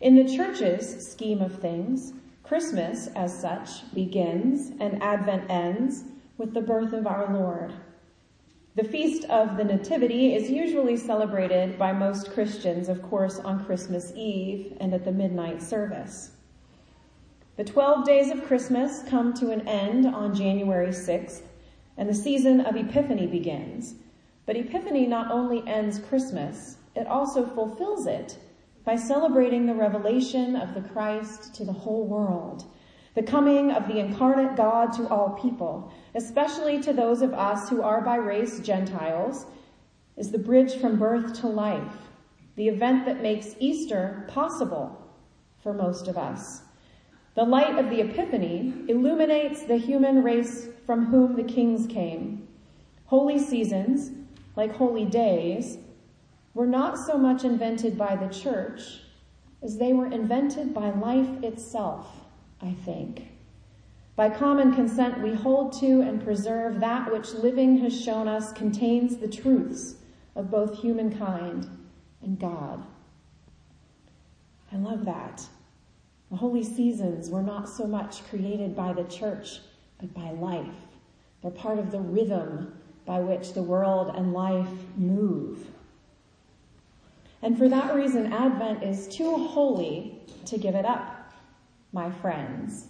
In 0.00 0.16
the 0.16 0.36
church's 0.36 1.10
scheme 1.10 1.40
of 1.40 1.60
things, 1.60 2.12
Christmas, 2.42 3.06
as 3.14 3.38
such, 3.38 3.94
begins 3.94 4.72
and 4.80 5.02
Advent 5.02 5.48
ends 5.48 6.04
with 6.36 6.52
the 6.52 6.60
birth 6.60 6.92
of 6.92 7.06
our 7.06 7.32
Lord. 7.32 7.72
The 8.76 8.82
Feast 8.82 9.24
of 9.26 9.56
the 9.56 9.62
Nativity 9.62 10.34
is 10.34 10.50
usually 10.50 10.96
celebrated 10.96 11.78
by 11.78 11.92
most 11.92 12.32
Christians, 12.32 12.88
of 12.88 13.02
course, 13.02 13.38
on 13.38 13.64
Christmas 13.64 14.12
Eve 14.16 14.76
and 14.80 14.92
at 14.92 15.04
the 15.04 15.12
midnight 15.12 15.62
service. 15.62 16.32
The 17.56 17.62
12 17.62 18.04
days 18.04 18.32
of 18.32 18.44
Christmas 18.44 19.04
come 19.04 19.32
to 19.34 19.52
an 19.52 19.68
end 19.68 20.06
on 20.06 20.34
January 20.34 20.88
6th, 20.88 21.42
and 21.96 22.08
the 22.08 22.14
season 22.14 22.62
of 22.62 22.74
Epiphany 22.74 23.28
begins. 23.28 23.94
But 24.44 24.56
Epiphany 24.56 25.06
not 25.06 25.30
only 25.30 25.62
ends 25.68 26.00
Christmas, 26.00 26.78
it 26.96 27.06
also 27.06 27.46
fulfills 27.46 28.08
it 28.08 28.38
by 28.84 28.96
celebrating 28.96 29.66
the 29.66 29.74
revelation 29.74 30.56
of 30.56 30.74
the 30.74 30.82
Christ 30.88 31.54
to 31.54 31.64
the 31.64 31.72
whole 31.72 32.08
world 32.08 32.64
the 33.14 33.22
coming 33.22 33.70
of 33.70 33.86
the 33.86 33.98
incarnate 33.98 34.56
God 34.56 34.92
to 34.94 35.08
all 35.08 35.30
people, 35.40 35.92
especially 36.14 36.80
to 36.82 36.92
those 36.92 37.22
of 37.22 37.32
us 37.32 37.68
who 37.68 37.80
are 37.80 38.00
by 38.00 38.16
race 38.16 38.58
Gentiles, 38.60 39.46
is 40.16 40.30
the 40.30 40.38
bridge 40.38 40.76
from 40.76 40.98
birth 40.98 41.40
to 41.40 41.46
life, 41.46 41.96
the 42.56 42.68
event 42.68 43.06
that 43.06 43.22
makes 43.22 43.54
Easter 43.60 44.24
possible 44.28 45.00
for 45.62 45.72
most 45.72 46.08
of 46.08 46.18
us. 46.18 46.62
The 47.34 47.44
light 47.44 47.78
of 47.78 47.90
the 47.90 48.00
Epiphany 48.00 48.72
illuminates 48.88 49.62
the 49.62 49.76
human 49.76 50.22
race 50.22 50.68
from 50.86 51.06
whom 51.06 51.34
the 51.34 51.42
kings 51.42 51.86
came. 51.86 52.46
Holy 53.06 53.38
seasons, 53.38 54.10
like 54.56 54.76
holy 54.76 55.04
days, 55.04 55.78
were 56.52 56.66
not 56.66 56.96
so 56.96 57.18
much 57.18 57.44
invented 57.44 57.98
by 57.98 58.14
the 58.14 58.32
church 58.32 59.00
as 59.62 59.78
they 59.78 59.92
were 59.92 60.06
invented 60.06 60.72
by 60.72 60.90
life 60.90 61.42
itself. 61.42 62.23
I 62.60 62.72
think. 62.84 63.28
By 64.16 64.30
common 64.30 64.72
consent, 64.72 65.20
we 65.20 65.34
hold 65.34 65.72
to 65.80 66.00
and 66.00 66.22
preserve 66.22 66.78
that 66.80 67.12
which 67.12 67.34
living 67.34 67.78
has 67.78 67.98
shown 67.98 68.28
us 68.28 68.52
contains 68.52 69.16
the 69.16 69.28
truths 69.28 69.96
of 70.36 70.50
both 70.50 70.80
humankind 70.80 71.68
and 72.22 72.38
God. 72.38 72.84
I 74.72 74.76
love 74.76 75.04
that. 75.04 75.44
The 76.30 76.36
holy 76.36 76.62
seasons 76.62 77.28
were 77.28 77.42
not 77.42 77.68
so 77.68 77.86
much 77.86 78.24
created 78.28 78.74
by 78.74 78.92
the 78.92 79.04
church, 79.04 79.60
but 79.98 80.14
by 80.14 80.30
life. 80.30 80.74
They're 81.42 81.50
part 81.50 81.78
of 81.78 81.90
the 81.90 82.00
rhythm 82.00 82.72
by 83.04 83.20
which 83.20 83.52
the 83.52 83.62
world 83.62 84.14
and 84.16 84.32
life 84.32 84.70
move. 84.96 85.66
And 87.42 87.58
for 87.58 87.68
that 87.68 87.94
reason, 87.94 88.32
Advent 88.32 88.82
is 88.82 89.06
too 89.08 89.36
holy 89.36 90.18
to 90.46 90.56
give 90.56 90.74
it 90.74 90.86
up 90.86 91.13
my 91.94 92.10
friends. 92.10 92.88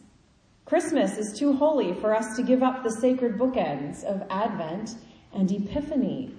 Christmas 0.64 1.18
is 1.18 1.38
too 1.38 1.52
holy 1.52 1.92
for 1.92 2.14
us 2.14 2.36
to 2.36 2.42
give 2.42 2.62
up 2.62 2.82
the 2.82 2.90
sacred 2.90 3.38
bookends 3.38 4.02
of 4.02 4.22
Advent 4.30 4.94
and 5.34 5.52
Epiphany. 5.52 6.34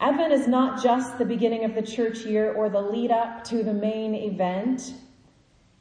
Advent 0.00 0.32
is 0.32 0.48
not 0.48 0.82
just 0.82 1.16
the 1.16 1.24
beginning 1.24 1.64
of 1.64 1.76
the 1.76 1.82
church 1.82 2.26
year 2.26 2.52
or 2.54 2.68
the 2.68 2.80
lead 2.80 3.12
up 3.12 3.44
to 3.44 3.62
the 3.62 3.72
main 3.72 4.16
event. 4.16 4.94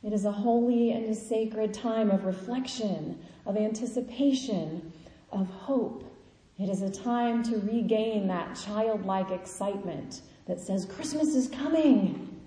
It 0.04 0.14
is 0.14 0.26
a 0.26 0.32
holy 0.32 0.92
and 0.92 1.10
a 1.10 1.16
sacred 1.16 1.74
time 1.74 2.12
of 2.12 2.24
reflection, 2.24 3.20
of 3.48 3.58
anticipation, 3.58 4.94
of 5.32 5.48
hope. 5.48 6.04
It 6.60 6.70
is 6.70 6.84
a 6.84 6.92
time 6.92 7.42
to 7.44 7.58
regain 7.58 8.28
that 8.28 8.56
childlike 8.64 9.32
excitement 9.32 10.22
that 10.46 10.60
says 10.60 10.86
Christmas 10.86 11.34
is 11.34 11.48
coming. 11.48 12.40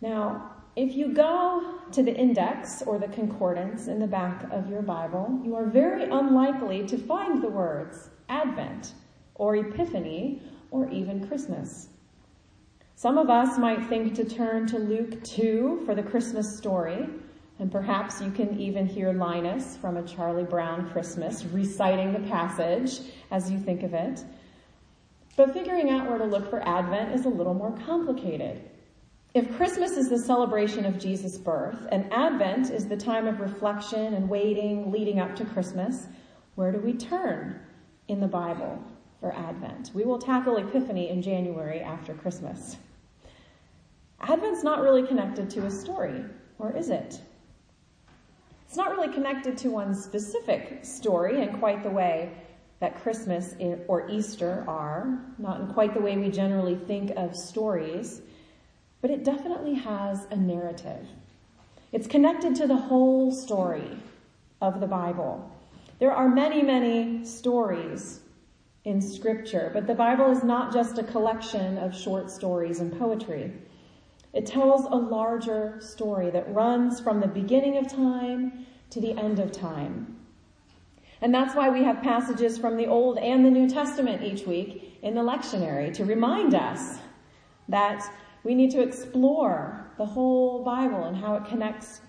Now, 0.00 0.51
if 0.74 0.94
you 0.94 1.12
go 1.12 1.80
to 1.92 2.02
the 2.02 2.14
index 2.14 2.82
or 2.82 2.98
the 2.98 3.08
concordance 3.08 3.88
in 3.88 3.98
the 3.98 4.06
back 4.06 4.50
of 4.50 4.70
your 4.70 4.80
Bible, 4.80 5.40
you 5.44 5.54
are 5.54 5.66
very 5.66 6.04
unlikely 6.04 6.86
to 6.86 6.96
find 6.96 7.42
the 7.42 7.48
words 7.48 8.08
Advent 8.30 8.94
or 9.34 9.56
Epiphany 9.56 10.42
or 10.70 10.88
even 10.90 11.26
Christmas. 11.26 11.88
Some 12.94 13.18
of 13.18 13.28
us 13.28 13.58
might 13.58 13.86
think 13.86 14.14
to 14.14 14.24
turn 14.24 14.66
to 14.68 14.78
Luke 14.78 15.22
2 15.24 15.82
for 15.84 15.94
the 15.94 16.02
Christmas 16.02 16.56
story, 16.56 17.06
and 17.58 17.70
perhaps 17.70 18.22
you 18.22 18.30
can 18.30 18.58
even 18.58 18.86
hear 18.86 19.12
Linus 19.12 19.76
from 19.76 19.98
a 19.98 20.02
Charlie 20.02 20.44
Brown 20.44 20.90
Christmas 20.90 21.44
reciting 21.44 22.12
the 22.12 22.28
passage 22.30 23.00
as 23.30 23.50
you 23.50 23.58
think 23.58 23.82
of 23.82 23.92
it. 23.92 24.24
But 25.36 25.52
figuring 25.52 25.90
out 25.90 26.08
where 26.08 26.18
to 26.18 26.24
look 26.24 26.48
for 26.48 26.66
Advent 26.66 27.14
is 27.14 27.26
a 27.26 27.30
little 27.30 27.54
more 27.54 27.76
complicated. 27.84 28.70
If 29.34 29.56
Christmas 29.56 29.92
is 29.92 30.10
the 30.10 30.18
celebration 30.18 30.84
of 30.84 30.98
Jesus' 30.98 31.38
birth 31.38 31.86
and 31.90 32.12
Advent 32.12 32.68
is 32.68 32.86
the 32.86 32.98
time 32.98 33.26
of 33.26 33.40
reflection 33.40 34.12
and 34.12 34.28
waiting 34.28 34.92
leading 34.92 35.20
up 35.20 35.34
to 35.36 35.46
Christmas, 35.46 36.06
where 36.54 36.70
do 36.70 36.78
we 36.78 36.92
turn 36.92 37.58
in 38.08 38.20
the 38.20 38.26
Bible 38.26 38.78
for 39.20 39.34
Advent? 39.34 39.90
We 39.94 40.04
will 40.04 40.18
tackle 40.18 40.58
Epiphany 40.58 41.08
in 41.08 41.22
January 41.22 41.80
after 41.80 42.12
Christmas. 42.12 42.76
Advent's 44.20 44.62
not 44.62 44.82
really 44.82 45.06
connected 45.06 45.48
to 45.48 45.64
a 45.64 45.70
story, 45.70 46.26
or 46.58 46.76
is 46.76 46.90
it? 46.90 47.18
It's 48.66 48.76
not 48.76 48.90
really 48.90 49.14
connected 49.14 49.56
to 49.58 49.70
one 49.70 49.94
specific 49.94 50.84
story 50.84 51.42
in 51.42 51.58
quite 51.58 51.82
the 51.82 51.90
way 51.90 52.34
that 52.80 53.00
Christmas 53.00 53.54
or 53.88 54.10
Easter 54.10 54.62
are, 54.68 55.24
not 55.38 55.62
in 55.62 55.68
quite 55.68 55.94
the 55.94 56.00
way 56.00 56.18
we 56.18 56.28
generally 56.28 56.76
think 56.76 57.12
of 57.16 57.34
stories 57.34 58.20
but 59.02 59.10
it 59.10 59.24
definitely 59.24 59.74
has 59.74 60.26
a 60.30 60.36
narrative. 60.36 61.06
It's 61.90 62.06
connected 62.06 62.54
to 62.56 62.66
the 62.66 62.76
whole 62.76 63.30
story 63.32 63.98
of 64.62 64.80
the 64.80 64.86
Bible. 64.86 65.50
There 65.98 66.12
are 66.12 66.28
many, 66.28 66.62
many 66.62 67.24
stories 67.24 68.20
in 68.84 69.02
scripture, 69.02 69.70
but 69.74 69.86
the 69.86 69.94
Bible 69.94 70.30
is 70.30 70.42
not 70.42 70.72
just 70.72 70.98
a 70.98 71.02
collection 71.02 71.78
of 71.78 71.94
short 71.94 72.30
stories 72.30 72.80
and 72.80 72.96
poetry. 72.98 73.52
It 74.32 74.46
tells 74.46 74.86
a 74.86 74.96
larger 74.96 75.78
story 75.80 76.30
that 76.30 76.52
runs 76.54 77.00
from 77.00 77.20
the 77.20 77.26
beginning 77.26 77.76
of 77.76 77.88
time 77.88 78.66
to 78.90 79.00
the 79.00 79.12
end 79.18 79.38
of 79.40 79.52
time. 79.52 80.16
And 81.20 81.34
that's 81.34 81.54
why 81.54 81.70
we 81.70 81.84
have 81.84 82.02
passages 82.02 82.56
from 82.56 82.76
the 82.76 82.86
Old 82.86 83.18
and 83.18 83.44
the 83.44 83.50
New 83.50 83.68
Testament 83.68 84.22
each 84.22 84.46
week 84.46 84.98
in 85.02 85.14
the 85.14 85.20
lectionary 85.20 85.92
to 85.94 86.04
remind 86.04 86.54
us 86.54 86.98
that 87.68 88.08
we 88.44 88.54
need 88.54 88.70
to 88.72 88.82
explore 88.82 89.90
the 89.98 90.06
whole 90.06 90.64
Bible 90.64 91.04
and 91.04 91.16
how 91.16 91.36
it 91.36 91.44
connects. 91.46 92.00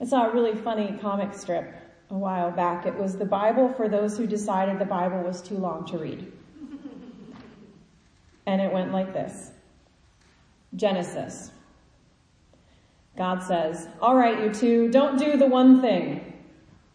I 0.00 0.04
saw 0.04 0.30
a 0.30 0.32
really 0.32 0.54
funny 0.54 0.98
comic 1.00 1.34
strip 1.34 1.74
a 2.10 2.16
while 2.16 2.50
back. 2.50 2.86
It 2.86 2.94
was 2.94 3.16
the 3.16 3.24
Bible 3.24 3.72
for 3.74 3.88
those 3.88 4.16
who 4.16 4.26
decided 4.26 4.78
the 4.78 4.84
Bible 4.84 5.22
was 5.22 5.42
too 5.42 5.56
long 5.56 5.84
to 5.86 5.98
read. 5.98 6.32
And 8.46 8.60
it 8.60 8.72
went 8.72 8.92
like 8.92 9.12
this. 9.12 9.50
Genesis. 10.74 11.50
God 13.16 13.42
says, 13.42 13.88
all 14.00 14.16
right, 14.16 14.40
you 14.40 14.54
two, 14.54 14.90
don't 14.90 15.18
do 15.18 15.36
the 15.36 15.46
one 15.46 15.80
thing. 15.80 16.32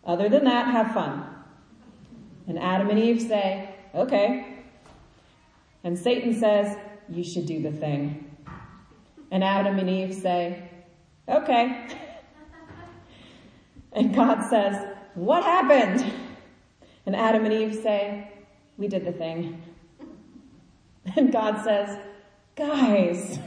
Other 0.06 0.30
than 0.30 0.46
that, 0.46 0.68
have 0.68 0.94
fun. 0.94 1.26
And 2.48 2.58
Adam 2.58 2.90
and 2.90 3.00
Eve 3.00 3.22
say, 3.22 3.76
okay. 3.94 4.64
And 5.84 6.00
Satan 6.00 6.34
says, 6.34 6.78
you 7.10 7.24
should 7.24 7.46
do 7.46 7.62
the 7.62 7.72
thing. 7.72 8.36
And 9.32 9.44
Adam 9.44 9.80
and 9.80 9.90
Eve 9.90 10.14
say, 10.14 10.70
okay. 11.28 11.88
And 13.96 14.16
God 14.16 14.42
says, 14.50 14.88
what 15.14 15.44
happened? 15.44 16.12
And 17.06 17.16
Adam 17.16 17.46
and 17.46 17.54
Eve 17.54 17.76
say, 17.76 18.32
we 18.78 18.88
did 18.88 19.06
the 19.06 19.12
thing. 19.12 19.62
And 21.16 21.32
God 21.32 21.64
says, 21.64 22.00
guys, 22.56 23.38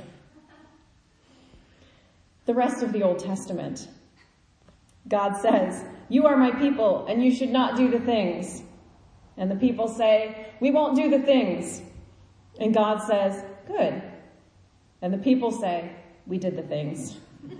the 2.45 2.55
rest 2.55 2.83
of 2.83 2.93
the 2.93 3.03
Old 3.03 3.19
Testament. 3.19 3.89
God 5.09 5.37
says, 5.37 5.85
you 6.09 6.27
are 6.27 6.37
my 6.37 6.51
people 6.53 7.07
and 7.09 7.25
you 7.25 7.35
should 7.35 7.51
not 7.51 7.77
do 7.77 7.91
the 7.91 8.01
things. 8.01 8.63
And 9.37 9.51
the 9.51 9.57
people 9.57 9.89
say, 9.89 10.49
we 10.61 10.71
won't 10.71 10.97
do 10.97 11.11
the 11.11 11.19
things. 11.19 11.83
And 12.59 12.75
God 12.75 13.03
says, 13.03 13.45
good. 13.67 14.03
And 15.03 15.13
the 15.13 15.19
people 15.19 15.53
say, 15.53 15.91
we 16.27 16.39
did 16.39 16.57
the 16.57 16.63
things. 16.63 17.17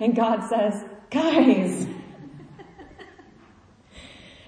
And 0.00 0.16
God 0.16 0.42
says, 0.48 0.84
guys. 1.10 1.86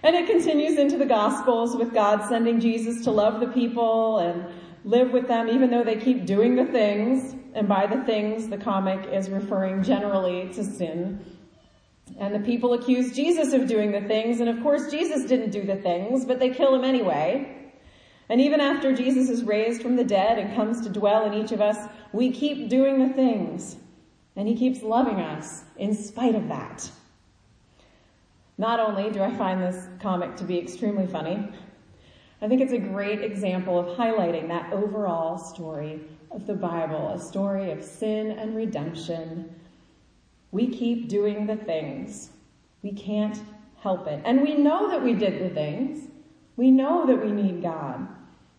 And 0.02 0.14
it 0.16 0.26
continues 0.26 0.78
into 0.78 0.99
the 0.99 1.06
Gospels 1.06 1.75
with 1.76 1.94
God 1.94 2.28
sending 2.28 2.61
Jesus 2.61 3.04
to 3.04 3.11
love 3.11 3.40
the 3.40 3.47
people 3.47 4.18
and 4.18 4.44
live 4.85 5.12
with 5.12 5.28
them 5.28 5.49
even 5.49 5.71
though 5.71 5.83
they 5.83 5.97
keep 5.97 6.26
doing 6.26 6.56
the 6.56 6.66
things. 6.66 7.35
And 7.54 7.66
by 7.66 7.87
the 7.87 8.04
things, 8.04 8.49
the 8.49 8.59
comic 8.59 9.09
is 9.11 9.30
referring 9.30 9.83
generally 9.83 10.52
to 10.52 10.62
sin. 10.62 11.25
And 12.18 12.35
the 12.35 12.40
people 12.40 12.75
accuse 12.75 13.14
Jesus 13.14 13.54
of 13.54 13.66
doing 13.66 13.92
the 13.92 14.02
things, 14.02 14.40
and 14.40 14.49
of 14.49 14.62
course 14.62 14.90
Jesus 14.90 15.25
didn't 15.25 15.50
do 15.50 15.64
the 15.64 15.76
things, 15.76 16.25
but 16.25 16.38
they 16.38 16.50
kill 16.50 16.75
him 16.75 16.85
anyway. 16.85 17.63
And 18.28 18.40
even 18.40 18.61
after 18.61 18.95
Jesus 18.95 19.28
is 19.28 19.45
raised 19.45 19.83
from 19.83 19.97
the 19.97 20.04
dead 20.04 20.38
and 20.38 20.54
comes 20.54 20.81
to 20.81 20.88
dwell 20.88 21.26
in 21.26 21.35
each 21.35 21.52
of 21.52 21.61
us, 21.61 21.88
we 22.12 22.31
keep 22.31 22.69
doing 22.69 22.99
the 22.99 23.12
things. 23.14 23.76
And 24.37 24.49
he 24.49 24.57
keeps 24.57 24.83
loving 24.83 25.20
us 25.20 25.64
in 25.77 25.94
spite 25.94 26.35
of 26.35 26.49
that. 26.49 26.90
Not 28.57 28.81
only 28.81 29.11
do 29.11 29.22
I 29.22 29.35
find 29.37 29.61
this 29.61 29.88
comic 30.01 30.37
to 30.37 30.44
be 30.44 30.59
extremely 30.59 31.07
funny, 31.07 31.49
I 32.40 32.49
think 32.49 32.61
it's 32.61 32.72
a 32.72 32.79
great 32.79 33.22
example 33.22 33.79
of 33.79 33.96
highlighting 33.96 34.49
that 34.49 34.72
overall 34.72 35.38
story 35.38 36.01
of 36.31 36.46
the 36.46 36.55
Bible, 36.55 37.11
a 37.11 37.18
story 37.18 37.70
of 37.70 37.85
sin 37.85 38.33
and 38.33 38.57
redemption. 38.57 39.55
We 40.51 40.68
keep 40.68 41.09
doing 41.09 41.46
the 41.46 41.57
things. 41.57 42.31
We 42.83 42.92
can't 42.92 43.40
help 43.81 44.07
it. 44.07 44.20
And 44.25 44.42
we 44.42 44.57
know 44.57 44.90
that 44.90 45.03
we 45.03 45.14
did 45.14 45.42
the 45.42 45.55
things. 45.55 46.09
We 46.57 46.70
know 46.70 47.07
that 47.07 47.25
we 47.25 47.33
need 47.33 47.62
God. 47.62 48.07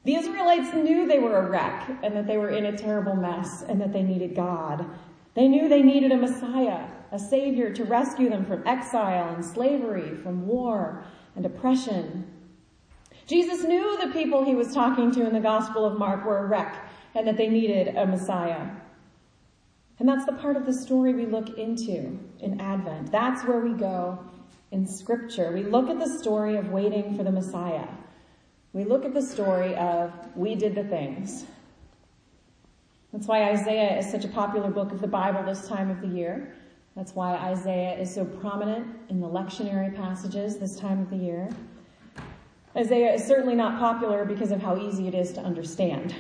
The 0.06 0.16
Israelites 0.16 0.74
knew 0.74 1.08
they 1.08 1.20
were 1.20 1.38
a 1.38 1.50
wreck 1.50 1.90
and 2.04 2.16
that 2.16 2.28
they 2.28 2.38
were 2.38 2.50
in 2.50 2.66
a 2.66 2.78
terrible 2.78 3.16
mess 3.16 3.64
and 3.68 3.82
that 3.82 3.92
they 3.92 4.04
needed 4.04 4.36
God. 4.36 4.86
They 5.34 5.48
knew 5.48 5.68
they 5.68 5.82
needed 5.82 6.12
a 6.12 6.18
Messiah 6.18 6.86
a 7.16 7.20
savior 7.20 7.72
to 7.72 7.84
rescue 7.86 8.30
them 8.30 8.46
from 8.46 8.68
exile 8.68 9.34
and 9.34 9.44
slavery, 9.44 10.16
from 10.18 10.46
war 10.46 11.04
and 11.36 11.46
oppression. 11.46 12.28
Jesus 13.26 13.64
knew 13.64 13.98
the 13.98 14.12
people 14.12 14.44
he 14.44 14.54
was 14.54 14.74
talking 14.74 15.12
to 15.12 15.26
in 15.26 15.34
the 15.34 15.40
Gospel 15.40 15.86
of 15.86 15.98
Mark 15.98 16.26
were 16.26 16.40
a 16.40 16.46
wreck 16.46 16.76
and 17.16 17.28
that 17.28 17.38
they 17.38 17.48
needed 17.48 17.96
a 17.96 18.06
Messiah. 18.06 18.70
And 19.98 20.10
that's 20.10 20.26
the 20.26 20.34
part 20.34 20.58
of 20.58 20.66
the 20.66 20.74
story 20.74 21.14
we 21.14 21.26
look 21.26 21.58
into 21.58 22.20
in 22.40 22.60
Advent. 22.60 23.12
That's 23.12 23.46
where 23.46 23.62
we 23.62 23.74
go 23.74 24.20
in 24.72 24.86
Scripture. 24.86 25.54
We 25.54 25.64
look 25.64 25.90
at 25.90 26.00
the 26.00 26.20
story 26.20 26.58
of 26.58 26.70
waiting 26.70 27.16
for 27.16 27.24
the 27.24 27.32
Messiah. 27.32 27.88
We 28.76 28.84
look 28.84 29.06
at 29.06 29.14
the 29.14 29.22
story 29.22 29.74
of 29.78 30.12
we 30.36 30.54
did 30.54 30.76
the 30.76 30.84
things. 30.84 31.46
That's 33.14 33.26
why 33.26 33.50
Isaiah 33.52 33.98
is 33.98 34.12
such 34.12 34.26
a 34.26 34.28
popular 34.28 34.70
book 34.70 34.92
of 34.92 35.00
the 35.00 35.08
Bible 35.08 35.44
this 35.44 35.66
time 35.66 35.90
of 35.90 36.02
the 36.02 36.10
year. 36.10 36.54
That's 36.94 37.16
why 37.16 37.36
Isaiah 37.36 37.98
is 37.98 38.14
so 38.14 38.26
prominent 38.26 38.86
in 39.08 39.22
the 39.22 39.28
lectionary 39.30 39.96
passages 39.96 40.58
this 40.58 40.76
time 40.76 41.00
of 41.00 41.10
the 41.10 41.16
year. 41.16 41.50
Isaiah 42.76 43.14
is 43.14 43.24
certainly 43.24 43.56
not 43.56 43.80
popular 43.80 44.26
because 44.26 44.52
of 44.52 44.62
how 44.62 44.78
easy 44.78 45.08
it 45.08 45.16
is 45.16 45.32
to 45.32 45.40
understand. 45.40 46.14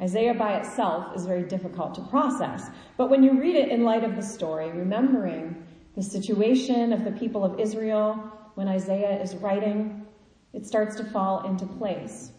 Isaiah 0.00 0.32
by 0.32 0.56
itself 0.56 1.14
is 1.14 1.26
very 1.26 1.42
difficult 1.42 1.94
to 1.96 2.00
process, 2.04 2.70
but 2.96 3.10
when 3.10 3.22
you 3.22 3.38
read 3.38 3.54
it 3.54 3.68
in 3.68 3.84
light 3.84 4.02
of 4.02 4.16
the 4.16 4.22
story, 4.22 4.70
remembering 4.70 5.62
the 5.94 6.02
situation 6.02 6.94
of 6.94 7.04
the 7.04 7.12
people 7.12 7.44
of 7.44 7.60
Israel 7.60 8.14
when 8.54 8.66
Isaiah 8.66 9.20
is 9.20 9.34
writing, 9.36 10.03
it 10.54 10.66
starts 10.66 10.96
to 10.96 11.04
fall 11.04 11.46
into 11.46 11.66
place. 11.66 12.30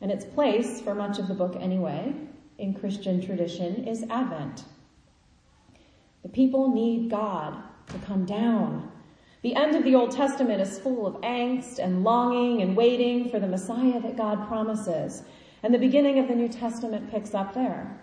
And 0.00 0.10
its 0.10 0.24
place, 0.24 0.80
for 0.80 0.94
much 0.94 1.18
of 1.18 1.28
the 1.28 1.34
book 1.34 1.56
anyway, 1.60 2.14
in 2.58 2.74
Christian 2.74 3.24
tradition 3.24 3.86
is 3.86 4.04
Advent. 4.10 4.64
The 6.22 6.28
people 6.28 6.72
need 6.72 7.10
God 7.10 7.62
to 7.88 7.98
come 7.98 8.24
down. 8.24 8.90
The 9.42 9.54
end 9.54 9.76
of 9.76 9.84
the 9.84 9.94
Old 9.94 10.10
Testament 10.10 10.60
is 10.60 10.78
full 10.78 11.06
of 11.06 11.20
angst 11.20 11.78
and 11.78 12.02
longing 12.02 12.62
and 12.62 12.76
waiting 12.76 13.30
for 13.30 13.38
the 13.38 13.46
Messiah 13.46 14.00
that 14.00 14.16
God 14.16 14.48
promises. 14.48 15.22
And 15.62 15.72
the 15.72 15.78
beginning 15.78 16.18
of 16.18 16.28
the 16.28 16.34
New 16.34 16.48
Testament 16.48 17.10
picks 17.10 17.34
up 17.34 17.54
there. 17.54 18.00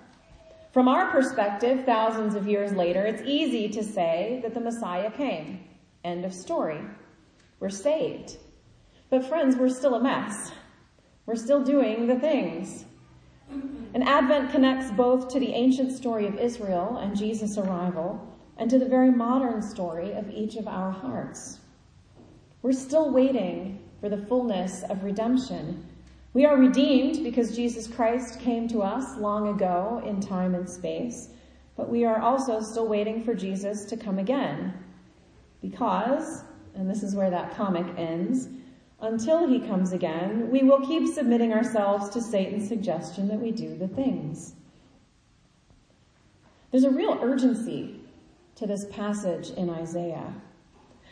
From 0.71 0.88
our 0.88 1.09
perspective, 1.09 1.85
thousands 1.85 2.35
of 2.35 2.47
years 2.47 2.73
later, 2.73 3.05
it's 3.05 3.21
easy 3.25 3.69
to 3.69 3.83
say 3.83 4.39
that 4.43 4.53
the 4.53 4.59
Messiah 4.59 5.09
came. 5.11 5.63
End 6.03 6.25
of 6.25 6.33
story. 6.33 6.81
We're 7.59 7.69
saved. 7.69 8.38
But 9.15 9.23
friends, 9.23 9.56
we're 9.56 9.69
still 9.69 9.95
a 9.95 10.04
mess. 10.04 10.51
We're 11.25 11.38
still 11.38 11.63
doing 11.63 12.06
the 12.06 12.19
things. 12.19 12.84
And 13.49 14.04
Advent 14.04 14.51
connects 14.51 14.91
both 14.91 15.30
to 15.30 15.39
the 15.39 15.54
ancient 15.54 15.93
story 15.93 16.28
of 16.28 16.38
Israel 16.38 16.97
and 16.97 17.15
Jesus' 17.15 17.58
arrival 17.58 18.19
and 18.58 18.69
to 18.69 18.78
the 18.78 18.89
very 18.89 19.12
modern 19.12 19.62
story 19.62 20.12
of 20.12 20.30
each 20.30 20.58
of 20.58 20.67
our 20.67 20.91
hearts. 20.91 21.60
We're 22.62 22.73
still 22.73 23.10
waiting 23.10 23.80
for 24.01 24.10
the 24.10 24.17
fullness 24.17 24.84
of 24.89 25.06
redemption. 25.06 25.88
We 26.34 26.45
are 26.45 26.58
redeemed 26.58 27.23
because 27.23 27.56
Jesus 27.56 27.88
Christ 27.88 28.41
came 28.41 28.67
to 28.67 28.82
us 28.82 29.15
long 29.17 29.47
ago 29.47 30.04
in 30.06 30.19
time 30.19 30.56
and 30.56 30.69
space, 30.69 31.30
but 31.78 31.88
we 31.88 32.04
are 32.04 32.19
also 32.19 32.60
still 32.60 32.89
waiting 32.89 33.23
for 33.23 33.34
Jesus 33.34 33.86
to 33.86 33.95
come 33.95 34.19
again. 34.19 34.73
Because, 35.62 36.43
and 36.75 36.89
this 36.89 37.01
is 37.01 37.15
where 37.15 37.30
that 37.30 37.56
comic 37.56 37.86
ends, 37.97 38.49
until 39.01 39.47
he 39.47 39.60
comes 39.60 39.91
again, 39.93 40.49
we 40.49 40.63
will 40.63 40.86
keep 40.86 41.08
submitting 41.13 41.53
ourselves 41.53 42.10
to 42.10 42.21
Satan's 42.21 42.67
suggestion 42.67 43.27
that 43.27 43.39
we 43.39 43.51
do 43.51 43.77
the 43.77 43.88
things. 43.88 44.55
There's 46.71 46.84
a 46.84 46.91
real 46.91 47.19
urgency 47.21 48.01
to 48.55 48.65
this 48.65 48.86
passage 48.91 49.49
in 49.51 49.69
Isaiah. 49.69 50.34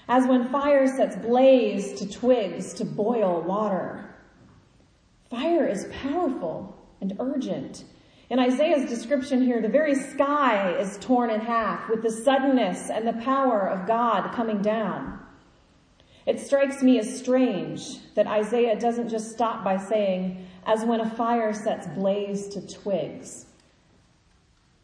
As 0.08 0.28
when 0.28 0.50
fire 0.50 0.88
sets 0.88 1.15
blaze 1.15 2.00
to 2.00 2.10
twigs 2.10 2.74
to 2.74 2.86
boil 2.86 3.41
water. 3.41 4.15
Fire 5.30 5.67
is 5.67 5.88
powerful 6.02 6.78
and 7.00 7.15
urgent. 7.19 7.86
In 8.30 8.39
Isaiah's 8.39 8.89
description 8.89 9.41
here, 9.41 9.62
the 9.62 9.69
very 9.69 9.96
sky 9.96 10.76
is 10.78 10.98
torn 11.00 11.30
in 11.30 11.39
half 11.39 11.89
with 11.89 12.02
the 12.02 12.12
suddenness 12.12 12.89
and 12.89 13.08
the 13.08 13.22
power 13.24 13.67
of 13.67 13.88
God 13.88 14.34
coming 14.34 14.62
down. 14.62 15.23
It 16.26 16.40
strikes 16.40 16.82
me 16.82 17.00
as 17.00 17.20
strange 17.20 18.00
that 18.16 18.28
Isaiah 18.28 18.80
doesn't 18.80 19.10
just 19.10 19.32
stop 19.32 19.64
by 19.64 19.78
saying, 19.78 20.46
as 20.66 20.86
when 20.86 21.02
a 21.02 21.10
fire 21.10 21.54
sets 21.54 21.88
blaze 21.88 22.48
to 22.50 22.66
twigs. 22.66 23.46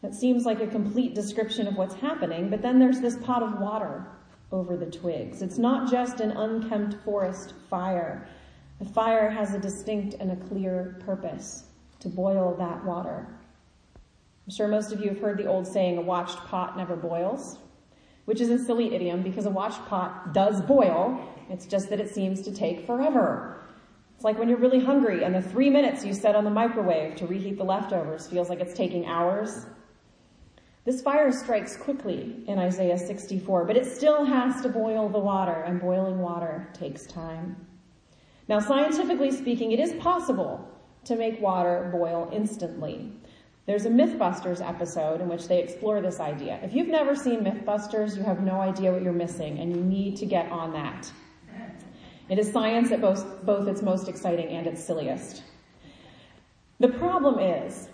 That 0.02 0.16
seems 0.16 0.46
like 0.46 0.62
a 0.62 0.68
complete 0.68 1.16
description 1.16 1.68
of 1.68 1.76
what's 1.76 1.96
happening, 1.96 2.50
but 2.50 2.62
then 2.62 2.80
there's 2.80 3.00
this 3.00 3.18
pot 3.18 3.44
of 3.44 3.60
water 3.60 4.06
over 4.52 4.76
the 4.76 4.86
twigs. 4.86 5.42
It's 5.42 5.58
not 5.58 5.90
just 5.90 6.20
an 6.20 6.32
unkempt 6.32 7.04
forest 7.04 7.54
fire. 7.70 8.28
The 8.80 8.86
fire 8.86 9.30
has 9.30 9.54
a 9.54 9.60
distinct 9.60 10.16
and 10.20 10.32
a 10.32 10.48
clear 10.48 10.98
purpose 11.06 11.66
to 12.00 12.10
boil 12.10 12.56
that 12.58 12.84
water. 12.86 13.28
I'm 13.96 14.54
sure 14.54 14.68
most 14.68 14.92
of 14.92 15.02
you 15.02 15.10
have 15.10 15.20
heard 15.20 15.38
the 15.38 15.46
old 15.46 15.68
saying, 15.68 15.98
a 15.98 16.02
watched 16.02 16.38
pot 16.38 16.78
never 16.78 16.96
boils, 16.96 17.58
which 18.30 18.42
is 18.42 18.52
a 18.52 18.64
silly 18.64 18.94
idiom 18.94 19.24
because 19.24 19.48
a 19.48 19.50
watched 19.50 19.84
pot 19.88 20.36
does 20.36 20.62
boil. 20.62 21.20
It's 21.50 21.66
just 21.66 21.90
that 21.90 22.00
it 22.00 22.14
seems 22.14 22.44
to 22.44 22.52
take 22.54 22.86
forever. 22.86 23.60
It's 24.14 24.24
like 24.24 24.38
when 24.38 24.48
you're 24.48 24.60
really 24.60 24.80
hungry 24.80 25.24
and 25.24 25.34
the 25.34 25.42
three 25.42 25.72
minutes 25.72 26.06
you 26.06 26.14
set 26.14 26.36
on 26.36 26.44
the 26.44 26.52
microwave 26.52 27.16
to 27.16 27.26
reheat 27.26 27.58
the 27.58 27.64
leftovers 27.64 28.28
feels 28.28 28.48
like 28.48 28.60
it's 28.60 28.76
taking 28.76 29.08
hours. 29.08 29.66
This 30.86 31.02
fire 31.02 31.32
strikes 31.32 31.76
quickly 31.76 32.44
in 32.46 32.60
Isaiah 32.60 33.00
64, 33.00 33.66
but 33.66 33.76
it 33.76 33.88
still 33.88 34.24
has 34.24 34.62
to 34.62 34.70
boil 34.70 35.10
the 35.10 35.18
water, 35.18 35.64
and 35.64 35.82
boiling 35.82 36.20
water 36.20 36.70
takes 36.72 37.08
time. 37.08 37.56
Now, 38.48 38.60
scientifically 38.60 39.32
speaking, 39.32 39.72
it 39.72 39.80
is 39.80 39.94
possible 39.94 40.70
to 41.06 41.16
make 41.16 41.42
water 41.42 41.90
boil 41.92 42.30
instantly. 42.32 43.12
There's 43.70 43.86
a 43.86 43.90
Mythbusters 43.90 44.68
episode 44.68 45.22
in 45.22 45.30
which 45.30 45.48
they 45.48 45.62
explore 45.62 46.02
this 46.02 46.20
idea. 46.20 46.60
If 46.64 46.74
you've 46.74 46.88
never 46.88 47.16
seen 47.16 47.42
Mythbusters, 47.42 48.18
you 48.18 48.24
have 48.24 48.42
no 48.42 48.60
idea 48.60 48.92
what 48.92 49.04
you're 49.04 49.14
missing, 49.14 49.60
and 49.60 49.70
you 49.70 49.84
need 49.84 50.18
to 50.18 50.26
get 50.26 50.52
on 50.52 50.74
that. 50.74 51.12
It 52.30 52.40
is 52.40 52.52
science 52.52 52.92
at 52.92 53.00
both, 53.00 53.46
both 53.46 53.68
its 53.68 53.84
most 53.84 54.10
exciting 54.10 54.48
and 54.48 54.66
its 54.66 54.84
silliest. 54.84 55.44
The 56.80 56.88
problem 56.88 57.38
is, 57.38 57.90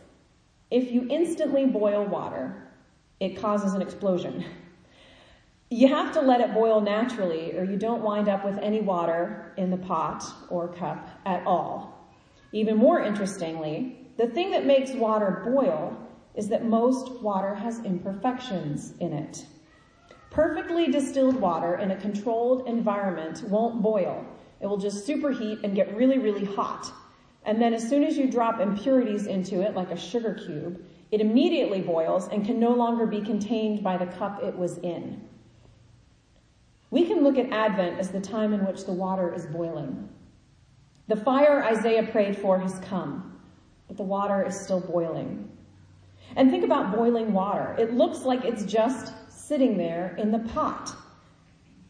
if 0.72 0.94
you 0.94 1.10
instantly 1.10 1.66
boil 1.66 2.06
water, 2.06 2.72
it 3.20 3.36
causes 3.36 3.74
an 3.74 3.82
explosion. 3.82 4.46
You 5.70 5.90
have 5.90 6.14
to 6.14 6.22
let 6.22 6.40
it 6.40 6.54
boil 6.54 6.80
naturally 6.80 7.54
or 7.58 7.66
you 7.66 7.76
don't 7.76 8.02
wind 8.02 8.30
up 8.30 8.46
with 8.46 8.58
any 8.60 8.80
water 8.80 9.52
in 9.58 9.72
the 9.72 9.78
pot 9.78 10.24
or 10.50 10.70
cup 10.70 11.10
at 11.26 11.46
all. 11.46 12.08
Even 12.54 12.78
more 12.78 13.02
interestingly, 13.02 14.05
the 14.18 14.28
thing 14.28 14.52
that 14.52 14.66
makes 14.66 14.92
water 14.92 15.42
boil 15.46 15.98
is 16.36 16.48
that 16.50 16.66
most 16.66 17.22
water 17.22 17.56
has 17.56 17.80
imperfections 17.80 18.94
in 19.00 19.14
it. 19.14 19.46
Perfectly 20.30 20.88
distilled 20.88 21.40
water 21.40 21.76
in 21.76 21.92
a 21.92 21.96
controlled 21.96 22.68
environment 22.68 23.44
won't 23.44 23.82
boil. 23.82 24.26
It 24.60 24.68
will 24.68 24.78
just 24.78 25.08
superheat 25.08 25.64
and 25.64 25.76
get 25.76 25.96
really, 25.96 26.18
really 26.18 26.46
hot. 26.46 26.92
And 27.46 27.62
then 27.62 27.74
as 27.74 27.88
soon 27.88 28.04
as 28.04 28.18
you 28.18 28.30
drop 28.30 28.60
impurities 28.60 29.28
into 29.28 29.62
it, 29.62 29.76
like 29.76 29.92
a 29.92 29.98
sugar 29.98 30.34
cube, 30.34 30.84
it 31.12 31.22
immediately 31.22 31.82
boils 31.82 32.28
and 32.30 32.46
can 32.46 32.60
no 32.60 32.72
longer 32.72 33.06
be 33.06 33.22
contained 33.22 33.84
by 33.84 33.98
the 33.98 34.08
cup 34.08 34.44
it 34.44 34.58
was 34.58 34.78
in. 34.80 35.22
We 36.90 37.06
can 37.06 37.24
look 37.24 37.38
at 37.38 37.52
Advent 37.52 38.00
as 38.00 38.10
the 38.10 38.20
time 38.20 38.54
in 38.54 38.66
which 38.66 38.86
the 38.86 38.94
water 38.94 39.34
is 39.34 39.46
boiling. 39.46 40.10
The 41.08 41.16
fire 41.16 41.64
Isaiah 41.64 42.08
prayed 42.12 42.38
for 42.38 42.60
has 42.60 42.80
come, 42.80 43.35
but 43.88 43.98
the 43.98 44.04
water 44.04 44.46
is 44.46 44.60
still 44.60 44.80
boiling. 44.80 45.50
And 46.36 46.50
think 46.50 46.64
about 46.64 46.96
boiling 46.96 47.34
water. 47.34 47.76
It 47.78 47.94
looks 47.94 48.24
like 48.24 48.44
it's 48.44 48.64
just 48.64 49.14
sitting 49.30 49.78
there 49.78 50.16
in 50.18 50.32
the 50.32 50.40
pot. 50.40 50.96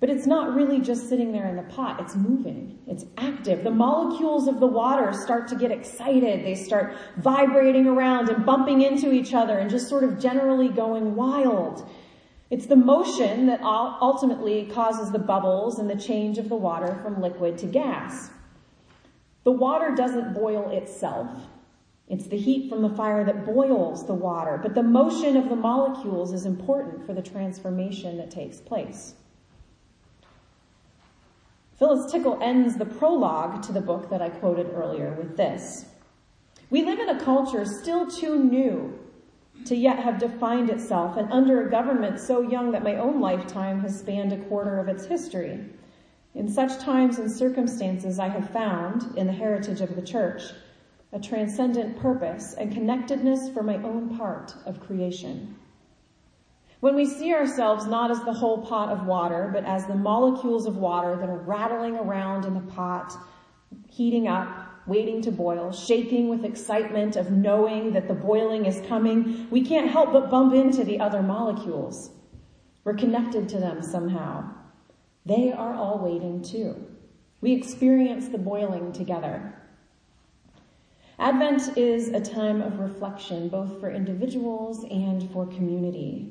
But 0.01 0.09
it's 0.09 0.27
not 0.27 0.53
really 0.53 0.81
just 0.81 1.07
sitting 1.07 1.31
there 1.31 1.47
in 1.47 1.55
the 1.55 1.63
pot. 1.63 2.01
It's 2.01 2.15
moving. 2.15 2.77
It's 2.85 3.05
active. 3.17 3.63
The 3.63 3.71
molecules 3.71 4.47
of 4.47 4.59
the 4.59 4.67
water 4.67 5.13
start 5.13 5.47
to 5.47 5.55
get 5.55 5.71
excited. 5.71 6.45
They 6.45 6.53
start 6.53 6.95
vibrating 7.17 7.87
around 7.87 8.29
and 8.29 8.45
bumping 8.45 8.81
into 8.81 9.13
each 9.13 9.33
other 9.33 9.57
and 9.57 9.69
just 9.69 9.87
sort 9.87 10.03
of 10.03 10.19
generally 10.19 10.67
going 10.67 11.15
wild. 11.15 11.89
It's 12.51 12.67
the 12.67 12.75
motion 12.75 13.47
that 13.47 13.61
ultimately 13.63 14.65
causes 14.65 15.11
the 15.11 15.17
bubbles 15.17 15.79
and 15.79 15.89
the 15.89 15.95
change 15.95 16.37
of 16.37 16.49
the 16.49 16.55
water 16.55 16.99
from 17.01 17.21
liquid 17.21 17.57
to 17.59 17.65
gas. 17.65 18.29
The 19.45 19.51
water 19.51 19.95
doesn't 19.95 20.33
boil 20.33 20.69
itself. 20.71 21.29
It's 22.07 22.27
the 22.27 22.37
heat 22.37 22.69
from 22.69 22.83
the 22.83 22.95
fire 22.95 23.23
that 23.23 23.45
boils 23.45 24.05
the 24.05 24.13
water, 24.13 24.59
but 24.61 24.75
the 24.75 24.83
motion 24.83 25.35
of 25.35 25.49
the 25.49 25.55
molecules 25.55 26.33
is 26.33 26.45
important 26.45 27.05
for 27.05 27.13
the 27.13 27.21
transformation 27.21 28.17
that 28.17 28.29
takes 28.29 28.59
place. 28.59 29.15
Phyllis 31.77 32.11
Tickle 32.11 32.39
ends 32.41 32.77
the 32.77 32.85
prologue 32.85 33.63
to 33.63 33.73
the 33.73 33.81
book 33.81 34.09
that 34.09 34.21
I 34.21 34.29
quoted 34.29 34.69
earlier 34.73 35.13
with 35.13 35.35
this. 35.35 35.85
We 36.69 36.83
live 36.83 36.99
in 36.99 37.09
a 37.09 37.19
culture 37.19 37.65
still 37.65 38.09
too 38.09 38.43
new 38.43 38.97
to 39.65 39.75
yet 39.75 39.99
have 39.99 40.19
defined 40.19 40.69
itself 40.69 41.17
and 41.17 41.31
under 41.31 41.65
a 41.65 41.71
government 41.71 42.19
so 42.19 42.41
young 42.41 42.71
that 42.71 42.83
my 42.83 42.95
own 42.95 43.19
lifetime 43.19 43.81
has 43.81 43.99
spanned 43.99 44.31
a 44.31 44.37
quarter 44.45 44.79
of 44.79 44.87
its 44.87 45.05
history. 45.05 45.65
In 46.33 46.49
such 46.49 46.79
times 46.79 47.17
and 47.17 47.31
circumstances, 47.31 48.19
I 48.19 48.27
have 48.27 48.49
found, 48.51 49.17
in 49.17 49.25
the 49.25 49.33
heritage 49.33 49.81
of 49.81 49.95
the 49.95 50.01
church, 50.01 50.43
a 51.15 51.19
transcendent 51.19 51.97
purpose 51.97 52.55
and 52.55 52.73
connectedness 52.73 53.49
for 53.49 53.63
my 53.63 53.77
own 53.77 54.17
part 54.17 54.53
of 54.65 54.81
creation. 54.81 55.55
When 56.81 56.93
we 56.93 57.05
see 57.05 57.33
ourselves 57.33 57.85
not 57.85 58.11
as 58.11 58.21
the 58.25 58.33
whole 58.33 58.65
pot 58.65 58.89
of 58.89 59.07
water, 59.07 59.49
but 59.53 59.63
as 59.63 59.87
the 59.87 59.95
molecules 59.95 60.65
of 60.65 60.75
water 60.75 61.15
that 61.15 61.29
are 61.29 61.37
rattling 61.37 61.95
around 61.95 62.43
in 62.43 62.53
the 62.53 62.73
pot, 62.73 63.13
heating 63.87 64.27
up, 64.27 64.67
waiting 64.87 65.21
to 65.21 65.31
boil, 65.31 65.71
shaking 65.71 66.27
with 66.27 66.43
excitement 66.43 67.15
of 67.15 67.31
knowing 67.31 67.93
that 67.93 68.09
the 68.09 68.13
boiling 68.13 68.65
is 68.65 68.85
coming, 68.85 69.47
we 69.49 69.61
can't 69.61 69.89
help 69.89 70.11
but 70.11 70.29
bump 70.29 70.53
into 70.53 70.83
the 70.83 70.99
other 70.99 71.23
molecules. 71.23 72.11
We're 72.83 72.93
connected 72.93 73.47
to 73.49 73.57
them 73.57 73.81
somehow. 73.81 74.51
They 75.25 75.53
are 75.53 75.73
all 75.73 75.97
waiting 75.97 76.43
too. 76.43 76.85
We 77.39 77.53
experience 77.53 78.27
the 78.27 78.37
boiling 78.37 78.91
together. 78.91 79.53
Advent 81.17 81.77
is 81.77 82.09
a 82.09 82.19
time 82.19 82.61
of 82.61 82.79
reflection, 82.79 83.47
both 83.47 83.79
for 83.79 83.89
individuals 83.89 84.83
and 84.91 85.31
for 85.31 85.45
community. 85.45 86.29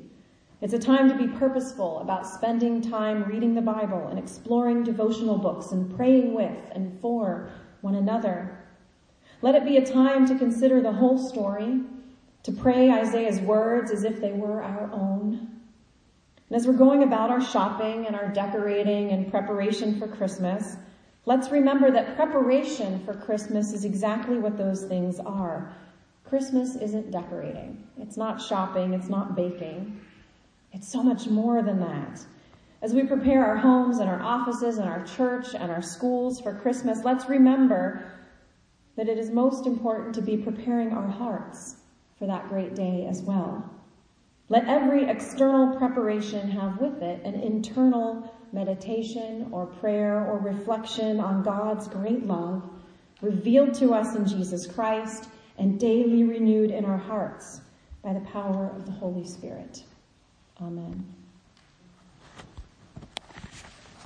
It's 0.61 0.73
a 0.73 0.79
time 0.79 1.09
to 1.09 1.17
be 1.17 1.27
purposeful 1.27 1.99
about 1.99 2.27
spending 2.27 2.81
time 2.81 3.23
reading 3.23 3.55
the 3.55 3.61
Bible 3.61 4.07
and 4.07 4.19
exploring 4.19 4.83
devotional 4.83 5.39
books 5.39 5.71
and 5.71 5.95
praying 5.95 6.35
with 6.35 6.57
and 6.71 6.99
for 7.01 7.49
one 7.81 7.95
another. 7.95 8.63
Let 9.41 9.55
it 9.55 9.65
be 9.65 9.77
a 9.77 9.85
time 9.85 10.27
to 10.27 10.37
consider 10.37 10.81
the 10.81 10.91
whole 10.91 11.17
story, 11.17 11.81
to 12.43 12.51
pray 12.51 12.91
Isaiah's 12.91 13.39
words 13.39 13.89
as 13.89 14.03
if 14.03 14.21
they 14.21 14.33
were 14.33 14.61
our 14.61 14.91
own. 14.91 15.49
And 16.47 16.55
as 16.55 16.67
we're 16.67 16.73
going 16.73 17.01
about 17.01 17.31
our 17.31 17.41
shopping 17.41 18.05
and 18.05 18.15
our 18.15 18.27
decorating 18.29 19.09
and 19.09 19.31
preparation 19.31 19.99
for 19.99 20.07
Christmas, 20.07 20.77
let's 21.25 21.49
remember 21.49 21.91
that 21.91 22.15
preparation 22.15 23.03
for 23.05 23.13
Christmas 23.13 23.73
is 23.73 23.85
exactly 23.85 24.37
what 24.37 24.57
those 24.57 24.83
things 24.83 25.19
are. 25.19 25.75
Christmas 26.23 26.75
isn't 26.75 27.11
decorating. 27.11 27.87
It's 27.99 28.17
not 28.17 28.41
shopping. 28.41 28.93
It's 28.93 29.09
not 29.09 29.35
baking. 29.35 29.99
It's 30.73 30.91
so 30.91 31.01
much 31.01 31.27
more 31.27 31.61
than 31.61 31.79
that. 31.79 32.25
As 32.81 32.93
we 32.93 33.03
prepare 33.03 33.45
our 33.45 33.57
homes 33.57 33.99
and 33.99 34.09
our 34.09 34.21
offices 34.21 34.77
and 34.77 34.87
our 34.87 35.03
church 35.05 35.55
and 35.55 35.71
our 35.71 35.81
schools 35.81 36.39
for 36.39 36.53
Christmas, 36.53 37.03
let's 37.03 37.29
remember 37.29 38.11
that 38.95 39.09
it 39.09 39.17
is 39.17 39.29
most 39.29 39.65
important 39.65 40.13
to 40.15 40.21
be 40.21 40.37
preparing 40.37 40.91
our 40.91 41.07
hearts 41.07 41.77
for 42.19 42.27
that 42.27 42.47
great 42.49 42.75
day 42.75 43.07
as 43.09 43.21
well. 43.21 43.69
Let 44.49 44.67
every 44.67 45.09
external 45.09 45.75
preparation 45.75 46.51
have 46.51 46.79
with 46.79 47.01
it 47.01 47.25
an 47.25 47.35
internal 47.35 48.34
meditation 48.55 49.49
or 49.51 49.67
prayer 49.67 50.25
or 50.25 50.39
reflection 50.39 51.19
on 51.19 51.43
God's 51.43 51.87
great 51.87 52.25
love 52.25 52.63
revealed 53.21 53.73
to 53.75 53.93
us 53.93 54.15
in 54.15 54.25
Jesus 54.25 54.65
Christ 54.65 55.29
and 55.57 55.79
daily 55.79 56.23
renewed 56.23 56.71
in 56.71 56.85
our 56.85 56.97
hearts 56.97 57.61
by 58.03 58.13
the 58.13 58.21
power 58.21 58.71
of 58.75 58.85
the 58.85 58.91
Holy 58.91 59.25
Spirit. 59.25 59.83
Amen. 60.61 61.14